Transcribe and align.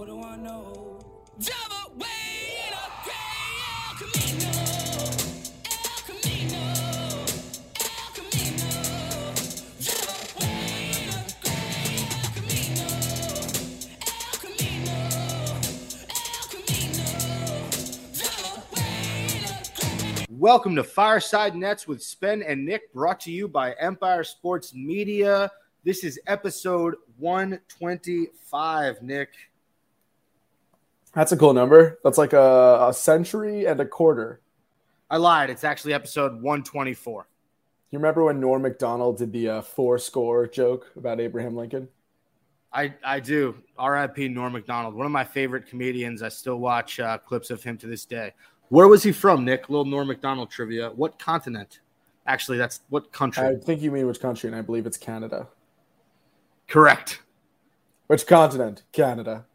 What 0.00 0.08
do 0.08 0.16
I 0.22 0.36
know? 0.36 0.98
Java 1.38 1.90
way 1.98 2.06
in 2.66 2.72
a 2.72 2.88
gray 3.04 3.60
El 3.68 3.92
Camino. 3.98 4.48
Welcome 20.30 20.76
to 20.76 20.82
Fireside 20.82 21.54
Nets 21.54 21.86
with 21.86 22.02
Spen 22.02 22.42
and 22.42 22.64
Nick, 22.64 22.90
brought 22.94 23.20
to 23.20 23.30
you 23.30 23.46
by 23.46 23.74
Empire 23.74 24.24
Sports 24.24 24.72
Media. 24.72 25.50
This 25.84 26.04
is 26.04 26.18
episode 26.26 26.94
125, 27.18 29.02
Nick. 29.02 29.28
That's 31.12 31.32
a 31.32 31.36
cool 31.36 31.52
number. 31.52 31.98
That's 32.04 32.18
like 32.18 32.32
a, 32.32 32.86
a 32.88 32.94
century 32.94 33.66
and 33.66 33.80
a 33.80 33.86
quarter. 33.86 34.40
I 35.10 35.16
lied. 35.16 35.50
It's 35.50 35.64
actually 35.64 35.92
episode 35.92 36.34
124. 36.34 37.26
You 37.90 37.98
remember 37.98 38.22
when 38.22 38.38
Norm 38.38 38.62
Macdonald 38.62 39.18
did 39.18 39.32
the 39.32 39.48
uh, 39.48 39.62
four 39.62 39.98
score 39.98 40.46
joke 40.46 40.86
about 40.96 41.20
Abraham 41.20 41.56
Lincoln? 41.56 41.88
I, 42.72 42.94
I 43.04 43.18
do. 43.18 43.56
R.I.P. 43.76 44.28
Norm 44.28 44.52
Macdonald, 44.52 44.94
one 44.94 45.06
of 45.06 45.10
my 45.10 45.24
favorite 45.24 45.66
comedians. 45.66 46.22
I 46.22 46.28
still 46.28 46.58
watch 46.60 47.00
uh, 47.00 47.18
clips 47.18 47.50
of 47.50 47.64
him 47.64 47.76
to 47.78 47.88
this 47.88 48.04
day. 48.04 48.32
Where 48.68 48.86
was 48.86 49.02
he 49.02 49.10
from, 49.10 49.44
Nick? 49.44 49.68
Little 49.68 49.84
Norm 49.84 50.06
Macdonald 50.06 50.50
trivia. 50.50 50.90
What 50.90 51.18
continent? 51.18 51.80
Actually, 52.28 52.58
that's 52.58 52.82
what 52.90 53.10
country? 53.10 53.44
I 53.44 53.56
think 53.56 53.82
you 53.82 53.90
mean 53.90 54.06
which 54.06 54.20
country, 54.20 54.46
and 54.48 54.56
I 54.56 54.62
believe 54.62 54.86
it's 54.86 54.96
Canada. 54.96 55.48
Correct. 56.68 57.22
Which 58.06 58.28
continent? 58.28 58.84
Canada. 58.92 59.46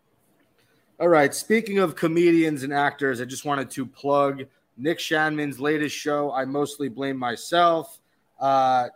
All 0.98 1.10
right. 1.10 1.34
Speaking 1.34 1.80
of 1.80 1.96
comedians 1.96 2.64
and 2.64 2.74
actors, 2.74 3.20
I 3.20 3.26
just 3.26 3.44
wanted 3.44 3.70
to 3.72 3.86
plug 3.86 4.46
Nick 4.78 5.00
Shanman's 5.00 5.60
latest 5.60 5.94
show. 5.94 6.32
I 6.32 6.46
mostly 6.46 6.88
blame 6.88 7.18
myself. 7.18 8.00
Uh, 8.40 8.88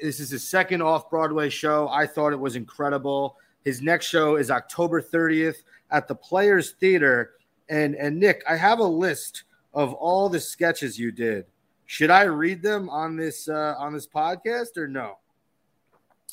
this 0.00 0.18
is 0.18 0.30
his 0.30 0.42
second 0.42 0.82
off 0.82 1.08
Broadway 1.08 1.48
show. 1.48 1.88
I 1.88 2.08
thought 2.08 2.32
it 2.32 2.40
was 2.40 2.56
incredible. 2.56 3.36
His 3.64 3.80
next 3.80 4.06
show 4.06 4.34
is 4.34 4.50
October 4.50 5.00
30th 5.00 5.62
at 5.92 6.08
the 6.08 6.14
Players 6.14 6.72
Theater. 6.72 7.34
And 7.68 7.94
and 7.94 8.18
Nick, 8.18 8.42
I 8.48 8.56
have 8.56 8.80
a 8.80 8.84
list 8.84 9.44
of 9.72 9.94
all 9.94 10.28
the 10.28 10.40
sketches 10.40 10.98
you 10.98 11.12
did. 11.12 11.46
Should 11.86 12.10
I 12.10 12.22
read 12.22 12.62
them 12.62 12.90
on 12.90 13.16
this 13.16 13.48
uh, 13.48 13.76
on 13.78 13.92
this 13.92 14.08
podcast 14.08 14.76
or 14.76 14.88
no? 14.88 15.18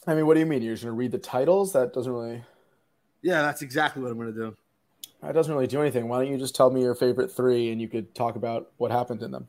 I 0.08 0.16
mean, 0.16 0.26
what 0.26 0.34
do 0.34 0.40
you 0.40 0.48
mean? 0.48 0.64
You're 0.64 0.74
just 0.74 0.84
going 0.84 0.96
to 0.96 0.98
read 0.98 1.12
the 1.12 1.20
titles? 1.20 1.74
That 1.74 1.94
doesn't 1.94 2.12
really 2.12 2.44
Yeah, 3.22 3.44
that's 3.44 3.62
exactly 3.62 4.02
what 4.02 4.12
I'm 4.12 4.18
going 4.18 4.34
to 4.34 4.40
do. 4.40 4.56
That 5.22 5.34
doesn't 5.34 5.54
really 5.54 5.68
do 5.68 5.82
anything. 5.82 6.08
Why 6.08 6.24
don't 6.24 6.32
you 6.32 6.38
just 6.38 6.56
tell 6.56 6.70
me 6.70 6.82
your 6.82 6.96
favorite 6.96 7.32
three, 7.32 7.72
and 7.72 7.82
you 7.82 7.88
could 7.88 8.14
talk 8.16 8.36
about 8.36 8.72
what 8.78 8.92
happened 8.92 9.22
in 9.22 9.32
them? 9.32 9.48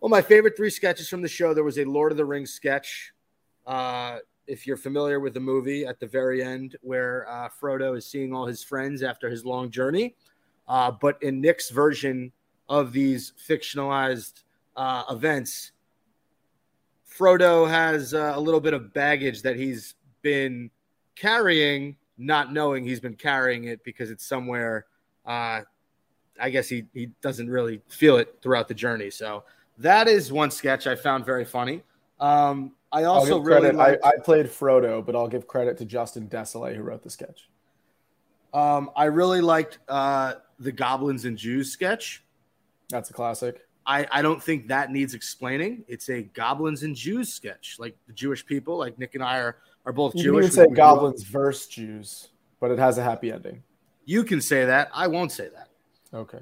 Well, 0.00 0.10
my 0.10 0.22
favorite 0.22 0.56
three 0.56 0.70
sketches 0.70 1.08
from 1.08 1.22
the 1.22 1.28
show 1.28 1.54
there 1.54 1.64
was 1.64 1.78
a 1.78 1.84
Lord 1.84 2.12
of 2.12 2.18
the 2.18 2.24
Rings 2.24 2.52
sketch. 2.52 3.12
Uh, 3.66 4.18
if 4.46 4.66
you're 4.66 4.76
familiar 4.76 5.18
with 5.18 5.34
the 5.34 5.40
movie, 5.40 5.84
at 5.84 5.98
the 5.98 6.06
very 6.06 6.42
end, 6.42 6.76
where 6.82 7.28
uh, 7.28 7.48
Frodo 7.48 7.96
is 7.96 8.06
seeing 8.06 8.32
all 8.32 8.46
his 8.46 8.62
friends 8.62 9.02
after 9.02 9.28
his 9.28 9.44
long 9.44 9.70
journey. 9.70 10.14
Uh, 10.68 10.90
but 10.90 11.20
in 11.22 11.40
Nick's 11.40 11.70
version 11.70 12.32
of 12.68 12.92
these 12.92 13.32
fictionalized 13.48 14.44
uh, 14.76 15.04
events, 15.10 15.72
Frodo 17.10 17.68
has 17.68 18.14
uh, 18.14 18.32
a 18.34 18.40
little 18.40 18.60
bit 18.60 18.74
of 18.74 18.92
baggage 18.92 19.42
that 19.42 19.56
he's 19.56 19.94
been 20.22 20.70
carrying, 21.14 21.96
not 22.18 22.52
knowing 22.52 22.84
he's 22.84 23.00
been 23.00 23.14
carrying 23.16 23.64
it 23.64 23.84
because 23.84 24.10
it's 24.10 24.26
somewhere. 24.26 24.86
Uh, 25.24 25.62
I 26.40 26.50
guess 26.50 26.68
he 26.68 26.84
he 26.92 27.06
doesn't 27.22 27.48
really 27.48 27.80
feel 27.88 28.16
it 28.18 28.36
throughout 28.42 28.68
the 28.68 28.74
journey. 28.74 29.10
So 29.10 29.44
that 29.78 30.08
is 30.08 30.32
one 30.32 30.50
sketch 30.50 30.86
I 30.86 30.94
found 30.94 31.24
very 31.24 31.44
funny. 31.44 31.82
Um, 32.20 32.72
I 32.92 33.04
also 33.04 33.38
really 33.38 33.72
liked, 33.72 34.04
I, 34.04 34.10
I 34.10 34.12
played 34.22 34.46
Frodo, 34.46 35.04
but 35.04 35.14
I'll 35.14 35.28
give 35.28 35.46
credit 35.46 35.76
to 35.78 35.84
Justin 35.84 36.28
Desolé 36.28 36.74
who 36.74 36.82
wrote 36.82 37.02
the 37.02 37.10
sketch. 37.10 37.48
um, 38.54 38.90
I 38.96 39.04
really 39.04 39.42
liked 39.42 39.78
uh, 39.88 40.34
the 40.58 40.72
goblins 40.72 41.26
and 41.26 41.36
Jews 41.36 41.70
sketch. 41.70 42.24
That's 42.88 43.10
a 43.10 43.12
classic. 43.12 43.66
I, 43.86 44.06
I 44.10 44.22
don't 44.22 44.42
think 44.42 44.68
that 44.68 44.90
needs 44.90 45.14
explaining. 45.14 45.84
It's 45.88 46.08
a 46.08 46.22
goblins 46.22 46.82
and 46.82 46.96
Jews 46.96 47.32
sketch, 47.32 47.76
like 47.78 47.96
the 48.06 48.12
Jewish 48.12 48.44
people, 48.46 48.78
like 48.78 48.98
Nick 48.98 49.14
and 49.14 49.22
I 49.22 49.38
are 49.38 49.58
are 49.86 49.92
both 49.92 50.14
You 50.16 50.24
Jewish. 50.24 50.46
can 50.46 50.52
say 50.52 50.66
goblins 50.74 51.22
versus 51.22 51.66
Jews, 51.68 52.28
but 52.60 52.70
it 52.70 52.78
has 52.78 52.98
a 52.98 53.02
happy 53.02 53.32
ending. 53.32 53.62
You 54.04 54.24
can 54.24 54.40
say 54.40 54.66
that. 54.66 54.90
I 54.92 55.06
won't 55.06 55.32
say 55.32 55.48
that. 55.48 55.68
Okay. 56.12 56.40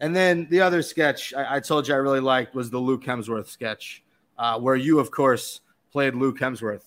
And 0.00 0.14
then 0.16 0.46
the 0.50 0.60
other 0.60 0.82
sketch 0.82 1.34
I, 1.34 1.56
I 1.56 1.60
told 1.60 1.86
you 1.88 1.94
I 1.94 1.98
really 1.98 2.20
liked 2.20 2.54
was 2.54 2.70
the 2.70 2.78
Luke 2.78 3.04
Hemsworth 3.04 3.48
sketch, 3.48 4.02
uh, 4.38 4.58
where 4.58 4.76
you, 4.76 4.98
of 4.98 5.10
course, 5.10 5.60
played 5.92 6.14
Luke 6.14 6.38
Hemsworth. 6.38 6.82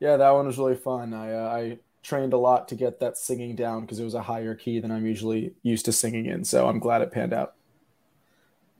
Yeah, 0.00 0.16
that 0.16 0.30
one 0.30 0.46
was 0.46 0.58
really 0.58 0.76
fun. 0.76 1.14
I 1.14 1.32
uh, 1.32 1.48
I 1.48 1.78
trained 2.02 2.32
a 2.32 2.38
lot 2.38 2.66
to 2.68 2.74
get 2.74 2.98
that 3.00 3.16
singing 3.16 3.54
down 3.54 3.82
because 3.82 4.00
it 4.00 4.04
was 4.04 4.14
a 4.14 4.22
higher 4.22 4.54
key 4.56 4.80
than 4.80 4.90
I'm 4.90 5.06
usually 5.06 5.54
used 5.62 5.84
to 5.84 5.92
singing 5.92 6.26
in. 6.26 6.44
So 6.44 6.66
I'm 6.66 6.80
glad 6.80 7.02
it 7.02 7.12
panned 7.12 7.32
out. 7.32 7.54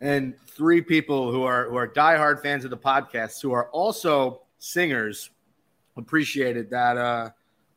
and 0.00 0.34
three 0.48 0.80
people 0.82 1.30
who 1.30 1.44
are 1.44 1.68
who 1.70 1.76
are 1.76 1.86
diehard 1.88 2.42
fans 2.42 2.64
of 2.64 2.70
the 2.70 2.76
podcast 2.76 3.40
who 3.40 3.52
are 3.52 3.68
also 3.70 4.42
singers 4.58 5.30
appreciated 5.96 6.70
that 6.70 6.96
uh 6.96 7.30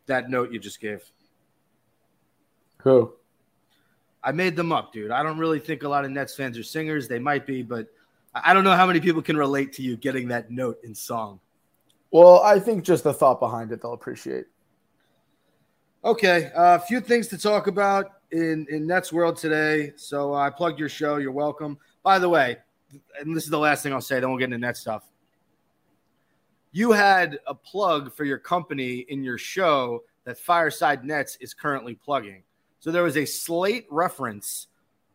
that 0.07 0.29
note 0.29 0.51
you 0.51 0.59
just 0.59 0.79
gave. 0.79 1.03
Who? 2.83 3.13
I 4.23 4.31
made 4.31 4.55
them 4.55 4.71
up, 4.71 4.93
dude. 4.93 5.11
I 5.11 5.23
don't 5.23 5.37
really 5.37 5.59
think 5.59 5.83
a 5.83 5.89
lot 5.89 6.05
of 6.05 6.11
Nets 6.11 6.35
fans 6.35 6.57
are 6.57 6.63
singers. 6.63 7.07
They 7.07 7.19
might 7.19 7.45
be, 7.45 7.61
but 7.61 7.87
I 8.33 8.53
don't 8.53 8.63
know 8.63 8.75
how 8.75 8.87
many 8.87 8.99
people 8.99 9.21
can 9.21 9.37
relate 9.37 9.71
to 9.73 9.81
you 9.81 9.97
getting 9.97 10.27
that 10.29 10.51
note 10.51 10.79
in 10.83 10.93
song. 10.93 11.39
Well, 12.11 12.41
I 12.41 12.59
think 12.59 12.83
just 12.83 13.03
the 13.03 13.13
thought 13.13 13.39
behind 13.39 13.71
it 13.71 13.81
they'll 13.81 13.93
appreciate. 13.93 14.45
Okay, 16.03 16.51
a 16.55 16.79
few 16.79 17.01
things 17.01 17.27
to 17.29 17.37
talk 17.37 17.67
about 17.67 18.11
in 18.31 18.67
in 18.69 18.85
Nets 18.85 19.11
world 19.11 19.37
today. 19.37 19.93
So 19.95 20.33
uh, 20.33 20.37
I 20.37 20.49
plugged 20.49 20.79
your 20.79 20.89
show. 20.89 21.17
You're 21.17 21.31
welcome. 21.31 21.77
By 22.03 22.19
the 22.19 22.29
way, 22.29 22.57
and 23.19 23.35
this 23.35 23.43
is 23.43 23.49
the 23.49 23.59
last 23.59 23.83
thing 23.83 23.93
I'll 23.93 24.01
say. 24.01 24.19
Then 24.19 24.29
we'll 24.29 24.37
get 24.37 24.45
into 24.45 24.59
Nets 24.59 24.81
stuff. 24.81 25.03
You 26.75 26.91
had 26.91 27.39
a 27.47 27.55
plug 27.55 28.13
for 28.13 28.25
your 28.25 28.37
company 28.37 29.05
in 29.07 29.23
your 29.23 29.37
show 29.37 30.03
that 30.25 30.37
Fireside 30.37 31.05
Nets 31.05 31.37
is 31.39 31.53
currently 31.53 31.95
plugging. 31.95 32.43
So 32.81 32.91
there 32.91 33.03
was 33.03 33.15
a 33.15 33.23
Slate 33.23 33.87
reference, 33.89 34.67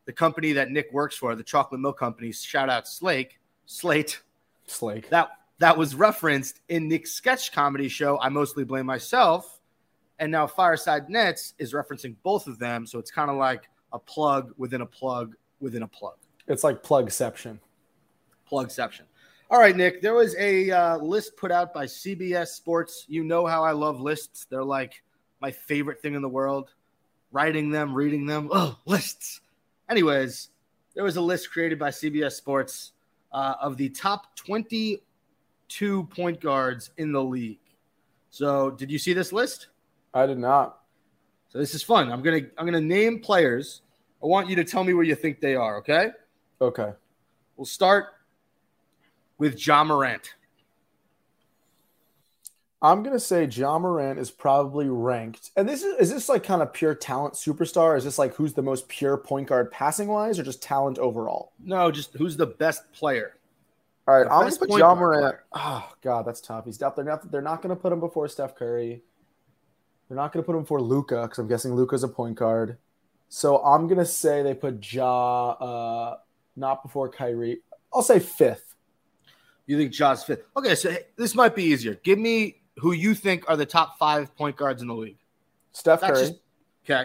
the 0.06 0.12
company 0.14 0.52
that 0.54 0.70
Nick 0.70 0.90
works 0.90 1.16
for, 1.18 1.34
the 1.34 1.42
chocolate 1.42 1.82
milk 1.82 1.98
company. 1.98 2.32
Shout 2.32 2.70
out 2.70 2.88
Slake, 2.88 3.40
Slate 3.66 4.22
Slake. 4.66 5.10
that 5.10 5.32
that 5.58 5.76
was 5.76 5.94
referenced 5.94 6.62
in 6.70 6.88
Nick's 6.88 7.10
sketch 7.10 7.52
comedy 7.52 7.90
show. 7.90 8.18
I 8.20 8.30
mostly 8.30 8.64
blame 8.64 8.86
myself, 8.86 9.60
and 10.18 10.32
now 10.32 10.46
Fireside 10.46 11.10
Nets 11.10 11.52
is 11.58 11.74
referencing 11.74 12.16
both 12.22 12.46
of 12.46 12.58
them. 12.58 12.86
So 12.86 12.98
it's 12.98 13.10
kind 13.10 13.30
of 13.30 13.36
like 13.36 13.68
a 13.92 13.98
plug 13.98 14.54
within 14.56 14.80
a 14.80 14.86
plug 14.86 15.34
within 15.60 15.82
a 15.82 15.88
plug, 15.88 16.14
It's 16.48 16.64
like 16.64 16.82
plugception. 16.82 17.58
plugception. 18.50 19.02
All 19.50 19.58
right, 19.58 19.76
Nick. 19.76 20.00
There 20.00 20.14
was 20.14 20.36
a 20.36 20.70
uh, 20.70 20.98
list 20.98 21.36
put 21.36 21.50
out 21.50 21.74
by 21.74 21.84
CBS 21.84 22.48
Sports. 22.48 23.04
You 23.08 23.24
know 23.24 23.46
how 23.46 23.64
I 23.64 23.72
love 23.72 24.00
lists. 24.00 24.46
They're 24.48 24.62
like 24.62 25.02
my 25.40 25.50
favorite 25.50 26.00
thing 26.00 26.14
in 26.14 26.22
the 26.22 26.28
world. 26.28 26.70
Writing 27.32 27.68
them, 27.68 27.92
reading 27.92 28.26
them. 28.26 28.48
Oh, 28.52 28.78
lists. 28.86 29.40
Anyways, 29.88 30.50
there 30.94 31.02
was 31.02 31.16
a 31.16 31.20
list 31.20 31.50
created 31.50 31.80
by 31.80 31.90
CBS 31.90 32.32
Sports 32.32 32.92
uh, 33.32 33.54
of 33.60 33.76
the 33.76 33.88
top 33.88 34.36
22 34.36 36.04
point 36.04 36.40
guards 36.40 36.92
in 36.96 37.10
the 37.10 37.22
league. 37.22 37.58
So, 38.30 38.70
did 38.70 38.88
you 38.88 39.00
see 39.00 39.14
this 39.14 39.32
list? 39.32 39.66
I 40.14 40.26
did 40.26 40.38
not. 40.38 40.78
So 41.48 41.58
this 41.58 41.74
is 41.74 41.82
fun. 41.82 42.12
I'm 42.12 42.22
gonna 42.22 42.42
I'm 42.56 42.66
gonna 42.66 42.80
name 42.80 43.18
players. 43.18 43.82
I 44.22 44.26
want 44.26 44.48
you 44.48 44.54
to 44.54 44.64
tell 44.64 44.84
me 44.84 44.94
where 44.94 45.02
you 45.02 45.16
think 45.16 45.40
they 45.40 45.56
are. 45.56 45.78
Okay. 45.78 46.10
Okay. 46.60 46.92
We'll 47.56 47.64
start 47.64 48.10
with 49.40 49.66
Ja 49.66 49.82
Morant. 49.82 50.34
I'm 52.82 53.02
gonna 53.02 53.18
say 53.18 53.44
Ja 53.46 53.78
Morant 53.78 54.18
is 54.18 54.30
probably 54.30 54.88
ranked. 54.88 55.50
And 55.56 55.68
this 55.68 55.82
is 55.82 55.96
is 55.98 56.10
this 56.10 56.28
like 56.28 56.44
kind 56.44 56.62
of 56.62 56.72
pure 56.72 56.94
talent 56.94 57.34
superstar? 57.34 57.96
Is 57.96 58.04
this 58.04 58.18
like 58.18 58.34
who's 58.34 58.54
the 58.54 58.62
most 58.62 58.88
pure 58.88 59.16
point 59.16 59.48
guard 59.48 59.70
passing 59.72 60.08
wise 60.08 60.38
or 60.38 60.44
just 60.44 60.62
talent 60.62 60.98
overall? 60.98 61.52
No, 61.62 61.90
just 61.90 62.14
who's 62.14 62.36
the 62.36 62.46
best 62.46 62.90
player? 62.92 63.36
All 64.06 64.16
right, 64.16 64.24
The 64.24 64.32
I'm 64.32 64.48
gonna 64.48 64.56
put 64.56 64.78
Ja 64.78 64.94
Morant. 64.94 65.36
Oh 65.52 65.90
god, 66.00 66.26
that's 66.26 66.40
tough. 66.40 66.64
He's 66.64 66.80
up 66.80 66.96
there. 66.96 67.04
Not, 67.04 67.30
they're 67.30 67.42
not 67.42 67.60
gonna 67.60 67.76
put 67.76 67.92
him 67.92 68.00
before 68.00 68.28
Steph 68.28 68.54
Curry. 68.54 69.02
They're 70.08 70.16
not 70.16 70.32
gonna 70.32 70.42
put 70.42 70.54
him 70.54 70.62
before 70.62 70.80
Luka 70.80 71.22
because 71.22 71.38
I'm 71.38 71.48
guessing 71.48 71.74
Luka's 71.74 72.02
a 72.02 72.08
point 72.08 72.36
guard. 72.36 72.78
So 73.28 73.58
I'm 73.58 73.88
gonna 73.88 74.06
say 74.06 74.42
they 74.42 74.54
put 74.54 74.90
Ja 74.92 75.50
uh, 75.50 76.16
not 76.56 76.82
before 76.82 77.10
Kyrie. 77.10 77.60
I'll 77.92 78.02
say 78.02 78.20
fifth. 78.20 78.69
You 79.70 79.78
think 79.78 79.92
Ja's 79.92 80.24
fifth? 80.24 80.42
Okay, 80.56 80.74
so 80.74 80.96
this 81.14 81.36
might 81.36 81.54
be 81.54 81.62
easier. 81.62 81.94
Give 82.02 82.18
me 82.18 82.56
who 82.78 82.90
you 82.90 83.14
think 83.14 83.44
are 83.48 83.56
the 83.56 83.64
top 83.64 83.98
five 84.00 84.34
point 84.34 84.56
guards 84.56 84.82
in 84.82 84.88
the 84.88 84.94
league. 84.96 85.18
Steph 85.70 86.00
That's 86.00 86.12
Curry. 86.18 86.28
just 86.30 86.40
okay. 86.84 87.04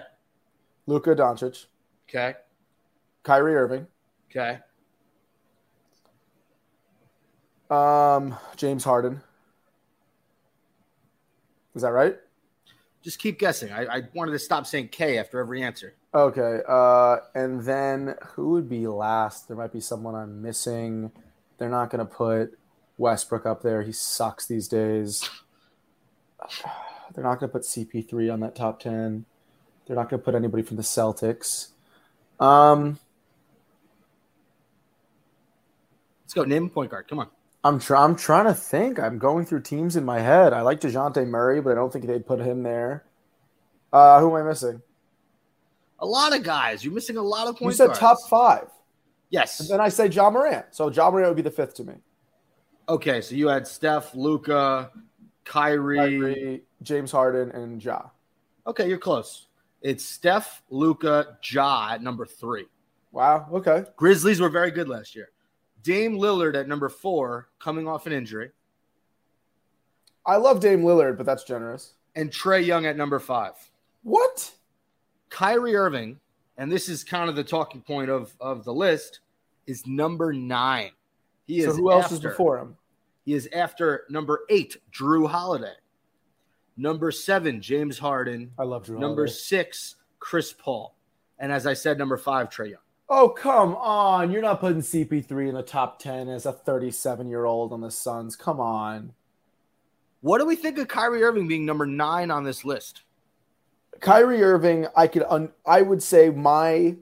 Luka 0.88 1.14
Doncic, 1.16 1.68
Okay. 2.10 2.34
Kyrie 3.22 3.54
Irving, 3.54 3.86
Okay. 4.32 4.58
um, 7.70 8.36
James 8.56 8.84
Harden. 8.84 9.22
Is 11.76 11.84
that 11.84 11.92
right? 11.92 12.18
Just 13.04 13.20
keep 13.20 13.38
guessing. 13.38 13.72
I, 13.72 13.86
I 13.98 14.02
wanted 14.16 14.32
to 14.32 14.40
stop 14.40 14.66
saying 14.66 14.88
K 14.88 15.20
after 15.20 15.40
every 15.40 15.62
answer. 15.62 15.94
Okay. 16.16 16.62
Uh, 16.68 17.18
and 17.36 17.62
then 17.62 18.16
who 18.30 18.50
would 18.54 18.68
be 18.68 18.88
last? 18.88 19.48
There 19.48 19.56
might 19.56 19.72
be 19.72 19.82
someone 19.82 20.16
I'm 20.16 20.42
missing. 20.42 21.12
They're 21.58 21.70
not 21.70 21.90
going 21.90 22.06
to 22.06 22.12
put 22.12 22.58
Westbrook 22.98 23.46
up 23.46 23.62
there. 23.62 23.82
He 23.82 23.92
sucks 23.92 24.46
these 24.46 24.68
days. 24.68 25.30
They're 27.14 27.24
not 27.24 27.40
going 27.40 27.50
to 27.50 27.54
put 27.54 27.64
CP3 27.64 28.32
on 28.32 28.40
that 28.42 28.56
top 28.56 28.80
10. 28.82 29.26
They're 29.88 29.96
not 29.96 30.10
going 30.10 30.20
to 30.20 30.26
put 30.26 30.36
anybody 30.36 30.64
from 30.64 30.78
the 30.78 30.84
Celtics. 30.84 31.70
Um, 32.40 33.00
Let's 36.24 36.34
go. 36.34 36.44
Name 36.44 36.66
a 36.66 36.70
point 36.70 36.92
guard. 36.92 37.08
Come 37.08 37.20
on. 37.20 37.28
I'm, 37.64 37.80
try- 37.80 38.04
I'm 38.04 38.16
trying 38.16 38.46
to 38.46 38.54
think. 38.54 39.00
I'm 39.00 39.18
going 39.18 39.46
through 39.46 39.62
teams 39.62 39.96
in 39.96 40.04
my 40.04 40.20
head. 40.20 40.54
I 40.54 40.62
like 40.62 40.82
DeJounte 40.82 41.26
Murray, 41.28 41.62
but 41.62 41.72
I 41.72 41.76
don't 41.76 41.92
think 41.92 42.06
they'd 42.06 42.26
put 42.26 42.40
him 42.40 42.64
there. 42.64 43.06
Uh, 43.94 44.20
who 44.20 44.36
am 44.36 44.46
I 44.46 44.50
missing? 44.50 44.82
A 46.00 46.06
lot 46.06 46.36
of 46.36 46.44
guys. 46.44 46.84
You're 46.84 46.94
missing 46.94 47.18
a 47.18 47.22
lot 47.22 47.48
of 47.48 47.56
points. 47.58 47.80
You 47.80 47.86
said 47.86 47.88
guards. 47.88 48.00
top 48.00 48.18
five. 48.30 48.68
Yes. 49.30 49.60
And 49.60 49.70
then 49.70 49.82
I 49.82 49.90
say 49.90 50.08
Ja 50.08 50.30
Morant. 50.30 50.66
So 50.72 50.90
Ja 50.90 51.10
Morant 51.12 51.30
would 51.30 51.36
be 51.36 51.42
the 51.42 51.52
fifth 51.52 51.74
to 51.76 51.84
me. 51.84 51.96
Okay, 52.88 53.22
so 53.22 53.36
you 53.36 53.48
had 53.48 53.68
Steph, 53.68 54.14
Luka, 54.16 54.92
Kyrie. 55.44 55.98
Kyrie, 55.98 56.62
James 56.84 57.12
Harden, 57.12 57.52
and 57.52 57.84
Ja. 57.84 58.04
Okay, 58.68 58.88
you're 58.88 58.98
close. 59.00 59.48
It's 59.82 60.06
Steph, 60.06 60.62
Luka, 60.70 61.38
Ja 61.44 61.90
at 61.92 62.02
number 62.04 62.26
three. 62.26 62.66
Wow. 63.12 63.48
Okay. 63.52 63.86
Grizzlies 63.96 64.40
were 64.40 64.50
very 64.50 64.72
good 64.72 64.88
last 64.90 65.16
year. 65.16 65.30
Dame 65.84 66.18
Lillard 66.18 66.56
at 66.56 66.68
number 66.68 66.90
four, 66.90 67.50
coming 67.60 67.88
off 67.88 68.08
an 68.08 68.14
injury, 68.14 68.52
I 70.26 70.38
love 70.38 70.60
Dame 70.60 70.82
Lillard, 70.82 71.18
but 71.18 71.26
that's 71.28 71.44
generous. 71.44 71.94
and 72.16 72.32
Trae 72.32 72.66
Young 72.66 72.86
at 72.88 72.98
number 72.98 73.20
five. 73.20 73.54
What? 74.04 74.52
Kyrie 75.30 75.76
Irving, 75.76 76.20
and 76.58 76.72
this 76.72 76.90
is 76.90 77.04
kind 77.04 77.30
of 77.30 77.36
the 77.36 77.44
talking 77.44 77.82
point 77.82 78.10
of, 78.10 78.36
of 78.40 78.64
the 78.64 78.74
list, 78.74 79.20
is 79.68 79.86
number 79.86 80.32
nine. 80.34 80.92
He 81.48 81.62
So 81.62 81.72
is 81.72 81.78
who 81.78 81.92
else 81.92 82.12
is 82.12 82.20
before 82.20 82.60
him? 82.60 82.78
He 83.26 83.34
is 83.34 83.50
after 83.54 84.04
number 84.10 84.42
eight, 84.50 84.78
Jrue 84.92 85.30
Holiday. 85.30 85.74
Number 86.78 87.12
seven, 87.12 87.62
James 87.62 87.98
Harden. 88.00 88.52
I 88.60 88.64
love 88.64 88.86
Jrue. 88.86 89.00
Number 89.00 89.24
Holiday. 89.24 89.32
six, 89.34 89.96
Chris 90.20 90.54
Paul. 90.54 90.96
And 91.40 91.52
as 91.52 91.66
I 91.68 91.74
said, 91.74 91.98
number 91.98 92.18
five, 92.18 92.50
Trae 92.50 92.72
Young. 92.72 92.80
Oh 93.08 93.30
come 93.30 93.76
on! 93.76 94.32
You're 94.32 94.42
not 94.42 94.60
putting 94.60 94.82
CP3 94.82 95.50
in 95.50 95.54
the 95.54 95.62
top 95.62 96.00
ten 96.00 96.28
as 96.28 96.48
a 96.48 96.52
37 96.52 97.28
year 97.30 97.46
old 97.46 97.72
on 97.72 97.82
the 97.82 97.92
Suns. 97.92 98.36
Come 98.36 98.60
on. 98.60 99.14
What 100.22 100.40
do 100.40 100.46
we 100.46 100.56
think 100.56 100.80
of 100.80 100.88
Kyrie 100.88 101.22
Irving 101.22 101.48
being 101.48 101.66
number 101.68 101.86
nine 101.86 102.32
on 102.32 102.44
this 102.44 102.66
list? 102.66 103.04
Kyrie 104.00 104.44
Irving, 104.44 104.88
I 104.96 105.08
could. 105.08 105.24
Un- 105.30 105.52
I 105.66 105.82
would 105.82 106.04
say 106.04 106.30
my 106.30 106.96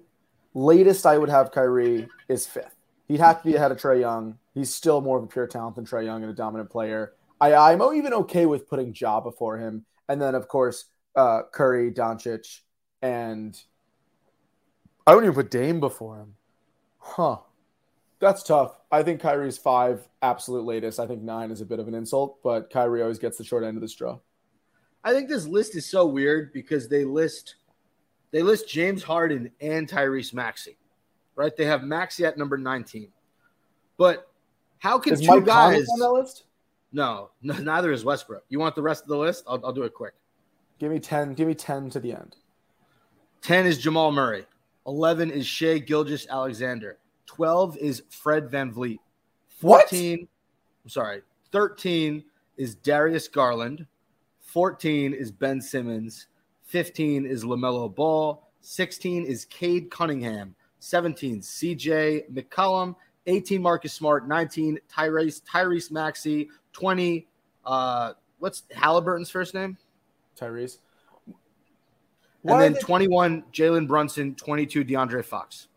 latest 0.54 1.06
I 1.06 1.18
would 1.18 1.30
have 1.30 1.52
Kyrie 1.52 2.08
is 2.30 2.46
fifth. 2.46 2.76
He'd 3.08 3.20
have 3.20 3.42
to 3.42 3.48
be 3.48 3.56
ahead 3.56 3.72
of 3.72 3.78
Trae 3.78 4.00
Young. 4.00 4.38
He's 4.54 4.74
still 4.74 5.02
more 5.02 5.18
of 5.18 5.24
a 5.24 5.28
pure 5.28 5.48
talent 5.48 5.76
than 5.76 5.86
Trae 5.86 6.06
Young 6.06 6.22
and 6.24 6.32
a 6.32 6.36
dominant 6.36 6.70
player. 6.70 7.14
I, 7.42 7.54
I'm 7.54 7.82
even 7.94 8.14
okay 8.14 8.46
with 8.46 8.70
putting 8.70 8.96
Ja 8.96 9.20
before 9.20 9.58
him, 9.58 9.86
and 10.08 10.22
then 10.22 10.36
of 10.36 10.48
course 10.48 10.86
uh, 11.16 11.42
Curry, 11.52 11.92
Doncic, 11.92 12.62
and 13.02 13.60
I 15.06 15.14
wouldn't 15.14 15.34
even 15.34 15.44
put 15.44 15.52
Dame 15.52 15.80
before 15.80 16.20
him. 16.20 16.36
Huh. 17.00 17.38
That's 18.20 18.44
tough. 18.44 18.80
I 18.90 19.04
think 19.04 19.20
Kyrie's 19.20 19.58
five, 19.58 20.08
absolute 20.22 20.64
latest. 20.64 20.98
I 21.00 21.08
think 21.08 21.22
nine 21.22 21.52
is 21.52 21.60
a 21.60 21.66
bit 21.66 21.80
of 21.80 21.90
an 21.90 21.94
insult, 21.94 22.42
but 22.42 22.70
Kyrie 22.70 23.02
always 23.02 23.20
gets 23.20 23.38
the 23.38 23.44
short 23.44 23.66
end 23.66 23.76
of 23.76 23.82
the 23.82 23.90
straw. 23.90 24.20
I 25.04 25.14
think 25.14 25.30
this 25.30 25.46
list 25.46 25.76
is 25.76 25.86
so 25.86 26.06
weird 26.06 26.54
because 26.54 26.88
they 26.88 27.04
list 27.04 27.56
they 28.32 28.42
list 28.42 28.68
James 28.68 29.04
Harden 29.04 29.52
and 29.62 29.88
Tyrese 29.88 30.34
Maxey, 30.34 30.78
right? 31.36 31.56
They 31.56 31.66
have 31.66 31.84
Maxey 31.84 32.26
at 32.26 32.38
number 32.38 32.58
19. 32.58 33.10
But 33.98 34.32
how 34.80 34.98
can 34.98 35.14
Is 35.14 35.22
two 35.22 35.28
Mike 35.28 35.46
guys 35.46 35.88
on 35.90 36.00
that 36.00 36.12
list? 36.12 36.46
No, 36.92 37.30
no, 37.42 37.54
neither 37.58 37.92
is 37.92 38.04
Westbrook. 38.04 38.44
You 38.50 38.60
want 38.60 38.76
the 38.76 38.82
rest 38.82 39.04
of 39.04 39.10
the 39.10 39.18
list? 39.18 39.44
I'll, 39.48 39.64
I'll 39.66 39.74
do 39.74 39.84
it 39.84 39.94
quick. 39.94 40.14
Give 40.80 40.92
me 40.92 41.00
ten. 41.00 41.34
Give 41.34 41.48
me 41.48 41.56
ten 41.56 41.90
to 41.92 42.00
the 42.00 42.14
end. 42.14 42.36
10 43.44 43.66
is 43.66 43.78
Jamal 43.78 44.12
Murray. 44.12 44.46
11 44.88 45.30
is 45.30 45.46
Shai 45.46 45.78
Gilgeous 45.78 46.26
Alexander. 46.30 46.98
12 47.26 47.78
is 47.78 48.04
Fred 48.10 48.50
VanVleet. 48.50 49.00
What? 49.60 49.90
14, 49.90 50.28
I'm 50.84 50.90
sorry. 50.90 51.22
13 51.52 52.24
is 52.56 52.76
Darius 52.76 53.28
Garland. 53.28 53.86
14 54.54 55.16
is 55.16 55.32
Ben 55.32 55.60
Simmons. 55.60 56.28
15 56.66 57.26
is 57.26 57.44
LaMelo 57.44 57.94
Ball. 57.94 58.48
16 58.62 59.26
is 59.26 59.46
Cade 59.46 59.90
Cunningham. 59.90 60.54
17 60.80 61.42
CJ 61.42 62.32
McCollum. 62.32 62.96
18 63.26 63.60
Marcus 63.60 63.94
Smart. 63.94 64.28
19 64.28 64.78
Tyrese 64.88 65.42
Tyrese 65.44 65.90
Maxey. 65.90 66.50
20 66.74 67.28
uh 67.66 68.14
what's 68.38 68.62
Halliburton's 68.72 69.32
first 69.32 69.56
name? 69.56 69.76
Tyrese. 70.40 70.78
And 72.46 72.62
then 72.62 72.74
they- 72.74 72.80
21 72.80 73.46
Jalen 73.52 73.88
Brunson. 73.88 74.36
22 74.36 74.86
DeAndre 74.86 75.26
Fox. 75.26 75.68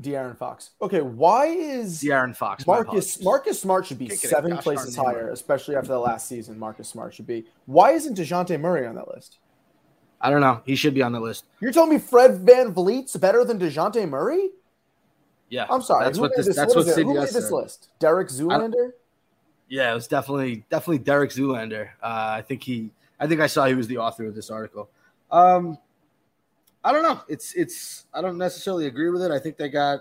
De'Aaron 0.00 0.36
Fox. 0.36 0.70
Okay, 0.80 1.00
why 1.00 1.46
is 1.46 2.02
De'Aaron 2.02 2.34
Fox. 2.34 2.66
Marcus. 2.66 3.22
Marcus 3.22 3.60
Smart 3.60 3.86
should 3.86 3.98
be 3.98 4.08
Can't 4.08 4.20
get 4.20 4.26
it. 4.26 4.30
seven 4.30 4.56
places 4.58 4.96
higher, 4.96 5.30
especially 5.30 5.76
after 5.76 5.88
the 5.88 5.98
last 5.98 6.26
season. 6.26 6.58
Marcus 6.58 6.88
Smart 6.88 7.14
should 7.14 7.26
be. 7.26 7.44
Why 7.66 7.92
isn't 7.92 8.16
Dejounte 8.16 8.58
Murray 8.60 8.86
on 8.86 8.94
that 8.94 9.08
list? 9.08 9.38
I 10.20 10.30
don't 10.30 10.40
know. 10.40 10.62
He 10.66 10.74
should 10.76 10.94
be 10.94 11.02
on 11.02 11.12
the 11.12 11.20
list. 11.20 11.44
You're 11.60 11.72
telling 11.72 11.90
me 11.90 11.98
Fred 11.98 12.44
VanVleet's 12.44 13.16
better 13.16 13.44
than 13.44 13.58
Dejounte 13.58 14.08
Murray? 14.08 14.50
Yeah. 15.48 15.66
I'm 15.68 15.82
sorry. 15.82 16.04
That's 16.04 16.16
who 16.16 16.22
what 16.22 16.36
this. 16.36 16.46
this, 16.46 16.56
That's 16.56 16.74
what 16.74 16.86
what 16.86 16.90
is? 16.90 16.96
Who 16.96 17.14
made 17.14 17.28
this 17.28 17.50
list? 17.50 17.88
Derek 17.98 18.28
Zoolander? 18.28 18.92
Yeah, 19.68 19.90
it 19.92 19.94
was 19.94 20.06
definitely 20.06 20.64
definitely 20.70 20.98
Derek 20.98 21.30
Zoolander. 21.30 21.90
Uh, 22.02 22.36
I 22.38 22.42
think 22.42 22.62
he. 22.62 22.90
I 23.18 23.26
think 23.26 23.40
I 23.40 23.46
saw 23.46 23.66
he 23.66 23.74
was 23.74 23.86
the 23.86 23.98
author 23.98 24.26
of 24.26 24.34
this 24.34 24.50
article. 24.50 24.88
Um, 25.30 25.78
I 26.84 26.92
don't 26.92 27.02
know. 27.02 27.20
It's 27.28 27.54
it's. 27.54 28.06
I 28.14 28.20
don't 28.20 28.38
necessarily 28.38 28.86
agree 28.86 29.10
with 29.10 29.22
it. 29.22 29.30
I 29.30 29.38
think 29.38 29.56
they 29.56 29.68
got 29.68 30.00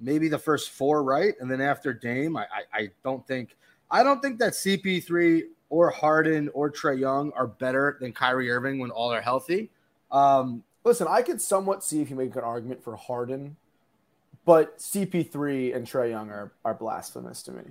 maybe 0.00 0.28
the 0.28 0.38
first 0.38 0.70
four 0.70 1.02
right, 1.02 1.34
and 1.40 1.50
then 1.50 1.60
after 1.60 1.92
Dame, 1.92 2.36
I 2.36 2.42
I, 2.44 2.78
I 2.78 2.88
don't 3.04 3.26
think 3.26 3.56
I 3.90 4.02
don't 4.02 4.20
think 4.22 4.38
that 4.38 4.52
CP3 4.52 5.42
or 5.68 5.90
Harden 5.90 6.50
or 6.54 6.70
Trae 6.70 6.98
Young 6.98 7.32
are 7.32 7.46
better 7.46 7.98
than 8.00 8.12
Kyrie 8.12 8.50
Irving 8.50 8.78
when 8.78 8.90
all 8.90 9.12
are 9.12 9.20
healthy. 9.20 9.70
Um, 10.10 10.62
Listen, 10.84 11.06
I 11.08 11.22
could 11.22 11.40
somewhat 11.40 11.84
see 11.84 12.00
if 12.00 12.10
you 12.10 12.16
make 12.16 12.34
an 12.34 12.42
argument 12.42 12.82
for 12.82 12.96
Harden, 12.96 13.56
but 14.44 14.78
CP3 14.78 15.76
and 15.76 15.86
Trae 15.86 16.10
Young 16.10 16.28
are, 16.30 16.52
are 16.64 16.74
blasphemous 16.74 17.42
to 17.44 17.52
me. 17.52 17.62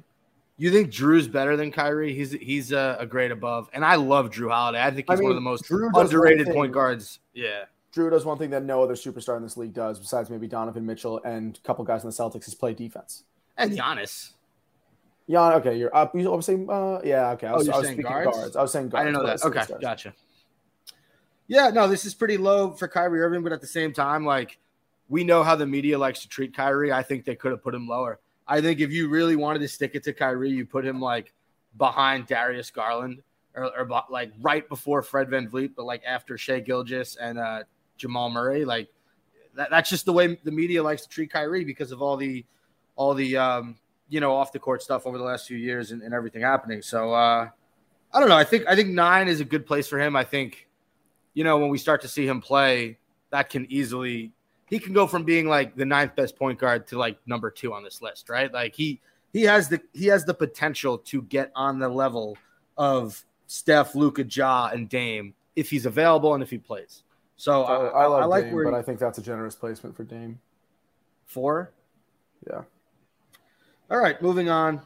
You 0.57 0.71
think 0.71 0.91
Jrue's 0.91 1.27
better 1.27 1.57
than 1.57 1.71
Kyrie? 1.71 2.13
He's 2.13 2.31
he's 2.33 2.71
a, 2.71 2.95
a 2.99 3.05
grade 3.05 3.31
above, 3.31 3.67
and 3.73 3.83
I 3.83 3.95
love 3.95 4.29
Jrue 4.29 4.51
Holiday. 4.51 4.81
I 4.81 4.91
think 4.91 5.09
I 5.09 5.13
he's 5.13 5.21
one 5.21 5.31
of 5.31 5.35
the 5.35 5.41
most 5.41 5.65
Jrue 5.65 5.89
underrated 5.93 6.47
point 6.47 6.71
guards. 6.71 7.19
Yeah, 7.33 7.63
Jrue 7.93 8.09
does 8.09 8.23
one 8.25 8.37
thing 8.37 8.49
that 8.51 8.63
no 8.63 8.81
other 8.81 8.95
superstar 8.95 9.35
in 9.37 9.43
this 9.43 9.57
league 9.57 9.73
does, 9.73 9.99
besides 9.99 10.29
maybe 10.29 10.47
Donovan 10.47 10.85
Mitchell 10.85 11.21
and 11.25 11.57
a 11.57 11.67
couple 11.67 11.83
guys 11.83 12.03
in 12.03 12.09
the 12.09 12.15
Celtics, 12.15 12.47
is 12.47 12.55
play 12.55 12.73
defense. 12.73 13.23
and 13.57 13.71
Giannis. 13.71 14.31
Yeah, 15.27 15.53
okay, 15.55 15.77
you're 15.77 15.95
up. 15.95 16.15
You 16.15 16.31
I 16.31 16.35
was 16.35 16.45
saying, 16.45 16.67
uh, 16.69 16.99
yeah, 17.03 17.31
okay. 17.31 17.47
I 17.47 17.51
Oh, 17.51 17.55
was, 17.57 17.67
you're 17.67 17.75
I 17.75 17.79
was 17.79 17.87
saying 17.87 18.01
guards? 18.01 18.37
guards? 18.37 18.55
I 18.55 18.61
was 18.61 18.71
saying 18.71 18.89
guards. 18.89 19.01
I 19.01 19.05
didn't 19.05 19.21
know 19.21 19.27
that. 19.27 19.43
Okay, 19.45 19.79
gotcha. 19.81 20.13
Yeah, 21.47 21.69
no, 21.69 21.87
this 21.87 22.05
is 22.05 22.13
pretty 22.13 22.37
low 22.37 22.71
for 22.71 22.87
Kyrie 22.87 23.21
Irving, 23.21 23.43
but 23.43 23.51
at 23.51 23.61
the 23.61 23.67
same 23.67 23.93
time, 23.93 24.25
like 24.25 24.57
we 25.09 25.23
know 25.23 25.43
how 25.43 25.55
the 25.55 25.65
media 25.65 25.97
likes 25.97 26.21
to 26.21 26.29
treat 26.29 26.55
Kyrie. 26.55 26.91
I 26.93 27.03
think 27.03 27.25
they 27.25 27.35
could 27.35 27.51
have 27.51 27.61
put 27.63 27.75
him 27.75 27.87
lower. 27.87 28.19
I 28.47 28.61
think 28.61 28.79
if 28.79 28.91
you 28.91 29.09
really 29.09 29.35
wanted 29.35 29.59
to 29.59 29.67
stick 29.67 29.91
it 29.95 30.03
to 30.03 30.13
Kyrie, 30.13 30.49
you 30.49 30.65
put 30.65 30.85
him 30.85 30.99
like 31.01 31.33
behind 31.77 32.27
Darius 32.27 32.69
Garland 32.71 33.21
or, 33.55 33.65
or 33.77 33.87
like 34.09 34.31
right 34.41 34.67
before 34.69 35.01
Fred 35.01 35.29
VanVleet, 35.29 35.71
but 35.75 35.85
like 35.85 36.01
after 36.05 36.37
Shai 36.37 36.59
Gilgeous 36.61 37.15
and 37.17 37.37
uh, 37.37 37.63
Jamal 37.97 38.29
Murray. 38.29 38.65
Like 38.65 38.89
that, 39.55 39.69
that's 39.69 39.89
just 39.89 40.05
the 40.05 40.13
way 40.13 40.39
the 40.43 40.51
media 40.51 40.81
likes 40.83 41.03
to 41.03 41.09
treat 41.09 41.31
Kyrie 41.31 41.65
because 41.65 41.91
of 41.91 42.01
all 42.01 42.17
the 42.17 42.45
all 42.95 43.13
the 43.13 43.37
um, 43.37 43.75
you 44.09 44.19
know 44.19 44.35
off 44.35 44.51
the 44.51 44.59
court 44.59 44.81
stuff 44.81 45.05
over 45.05 45.17
the 45.17 45.23
last 45.23 45.47
few 45.47 45.57
years 45.57 45.91
and, 45.91 46.01
and 46.01 46.13
everything 46.13 46.41
happening. 46.41 46.81
So 46.81 47.13
uh, 47.13 47.49
I 48.13 48.19
don't 48.19 48.29
know. 48.29 48.37
I 48.37 48.43
think 48.43 48.65
I 48.67 48.75
think 48.75 48.89
nine 48.89 49.27
is 49.27 49.39
a 49.39 49.45
good 49.45 49.65
place 49.65 49.87
for 49.87 49.99
him. 49.99 50.15
I 50.15 50.23
think 50.23 50.67
you 51.33 51.43
know 51.43 51.57
when 51.57 51.69
we 51.69 51.77
start 51.77 52.01
to 52.01 52.07
see 52.07 52.27
him 52.27 52.41
play, 52.41 52.97
that 53.31 53.49
can 53.49 53.65
easily 53.71 54.31
he 54.71 54.79
can 54.79 54.93
go 54.93 55.05
from 55.05 55.23
being 55.23 55.47
like 55.47 55.75
the 55.75 55.85
ninth 55.85 56.15
best 56.15 56.37
point 56.37 56.57
guard 56.57 56.87
to 56.87 56.97
like 56.97 57.17
number 57.25 57.51
two 57.51 57.73
on 57.73 57.83
this 57.83 58.01
list, 58.01 58.29
right? 58.29 58.51
Like 58.51 58.73
he 58.73 59.01
he 59.33 59.43
has 59.43 59.69
the 59.69 59.81
he 59.93 60.07
has 60.07 60.25
the 60.25 60.33
potential 60.33 60.97
to 60.97 61.21
get 61.23 61.51
on 61.55 61.79
the 61.79 61.89
level 61.89 62.37
of 62.77 63.23
Steph, 63.47 63.95
Luka, 63.95 64.23
Ja, 64.23 64.69
and 64.73 64.87
Dame 64.87 65.33
if 65.55 65.69
he's 65.69 65.85
available 65.85 66.33
and 66.33 66.41
if 66.41 66.49
he 66.49 66.57
plays. 66.57 67.03
So 67.41 67.63
I, 67.63 67.73
I, 67.73 68.03
I 68.03 68.05
love 68.05 68.21
I 68.21 68.25
like 68.25 68.43
Dame, 68.43 68.53
where 68.53 68.65
but 68.65 68.75
I 68.75 68.83
think 68.83 68.99
that's 68.99 69.17
a 69.17 69.21
generous 69.23 69.55
placement 69.55 69.95
for 69.95 70.03
Dame. 70.03 70.39
four. 71.25 71.71
Yeah. 72.47 72.61
All 73.89 73.97
right, 73.97 74.21
moving 74.21 74.51
on. 74.51 74.79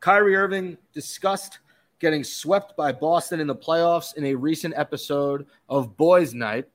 Kyrie 0.00 0.36
Irving 0.36 0.76
discussed 0.92 1.60
getting 1.98 2.24
swept 2.24 2.76
by 2.76 2.92
Boston 2.92 3.40
in 3.40 3.46
the 3.46 3.56
playoffs 3.56 4.14
in 4.18 4.26
a 4.26 4.34
recent 4.34 4.74
episode 4.76 5.46
of 5.70 5.96
Boys 5.96 6.34
Night. 6.34 6.68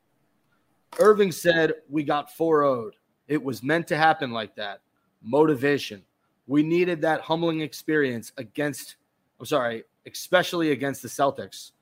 Irving 0.97 1.31
said, 1.31 1.73
We 1.89 2.01
got 2.01 2.35
4 2.35 2.61
0'd. 2.63 2.93
It 3.27 3.43
was 3.43 3.61
meant 3.61 3.85
to 3.89 3.97
happen 3.97 4.31
like 4.31 4.55
that. 4.55 4.81
Motivation. 5.21 6.01
We 6.47 6.63
needed 6.63 7.01
that 7.01 7.21
humbling 7.21 7.61
experience 7.61 8.31
against, 8.37 8.95
I'm 9.39 9.45
sorry, 9.45 9.83
especially 10.07 10.71
against 10.71 11.03
the 11.03 11.07
Celtics. 11.07 11.73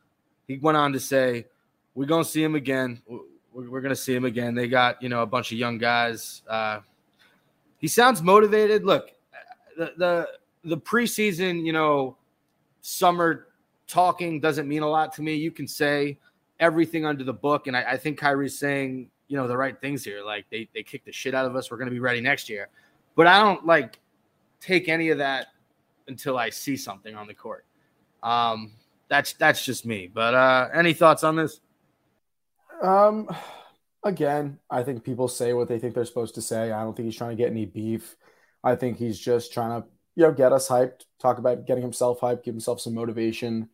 He 0.49 0.57
went 0.57 0.75
on 0.75 0.91
to 0.91 0.99
say, 0.99 1.45
We're 1.95 2.05
to 2.23 2.29
see 2.29 2.43
him 2.43 2.55
again. 2.55 3.01
We're, 3.07 3.69
we're 3.69 3.81
to 3.89 3.95
see 3.95 4.13
him 4.13 4.25
again. 4.25 4.53
They 4.53 4.67
got, 4.67 5.01
you 5.01 5.09
know, 5.09 5.21
a 5.21 5.25
bunch 5.25 5.51
of 5.51 5.57
young 5.57 5.77
guys. 5.77 6.43
Uh, 6.47 6.81
he 7.77 7.87
sounds 7.87 8.21
motivated. 8.21 8.85
Look, 8.85 9.11
the, 9.77 9.93
the, 9.97 10.27
the 10.63 10.77
preseason, 10.77 11.65
you 11.65 11.73
know, 11.73 12.17
summer 12.81 13.47
talking 13.87 14.39
doesn't 14.39 14.67
mean 14.67 14.81
a 14.81 14.87
lot 14.87 15.13
to 15.13 15.21
me. 15.21 15.35
You 15.35 15.51
can 15.51 15.67
say 15.67 16.17
everything 16.59 17.05
under 17.05 17.23
the 17.23 17.33
book, 17.33 17.67
and 17.67 17.75
I, 17.75 17.83
I 17.91 17.97
think 17.97 18.19
Kyrie's 18.19 18.57
saying, 18.57 19.09
you 19.27 19.37
know, 19.37 19.47
the 19.47 19.57
right 19.57 19.79
things 19.79 20.03
here. 20.03 20.23
Like 20.23 20.45
they 20.49 20.69
they 20.73 20.83
kicked 20.83 21.05
the 21.05 21.11
shit 21.11 21.33
out 21.33 21.45
of 21.45 21.55
us. 21.55 21.71
We're 21.71 21.77
to 21.77 21.91
be 21.91 21.99
ready 21.99 22.21
next 22.21 22.49
year, 22.49 22.69
but 23.15 23.27
I 23.27 23.39
don't 23.39 23.65
like 23.65 23.99
take 24.61 24.89
any 24.89 25.09
of 25.09 25.17
that 25.17 25.47
until 26.07 26.37
I 26.37 26.49
see 26.49 26.77
something 26.77 27.15
on 27.15 27.27
the 27.27 27.33
court. 27.33 27.65
Um, 28.21 28.73
that's 29.07 29.33
that's 29.33 29.63
just 29.63 29.85
me. 29.85 30.09
But 30.11 30.33
uh, 30.33 30.69
any 30.73 30.93
thoughts 30.93 31.23
on 31.23 31.35
this? 31.35 31.59
Um, 32.81 33.29
again, 34.03 34.59
I 34.69 34.83
think 34.83 35.03
people 35.03 35.27
say 35.27 35.53
what 35.53 35.67
they 35.67 35.79
think 35.79 35.93
they're 35.93 36.05
supposed 36.05 36.35
to 36.35 36.41
say. 36.41 36.71
I 36.71 36.83
don't 36.83 36.95
think 36.95 37.05
he's 37.05 37.17
trying 37.17 37.35
to 37.35 37.41
get 37.41 37.51
any 37.51 37.65
beef. 37.65 38.15
I 38.63 38.75
think 38.75 38.97
he's 38.97 39.19
just 39.19 39.53
trying 39.53 39.81
to, 39.81 39.87
you 40.15 40.23
know, 40.23 40.31
get 40.31 40.53
us 40.53 40.67
hyped, 40.67 41.05
talk 41.19 41.37
about 41.37 41.65
getting 41.65 41.83
himself 41.83 42.19
hyped, 42.19 42.43
give 42.43 42.53
himself 42.53 42.81
some 42.81 42.93
motivation. 42.93 43.69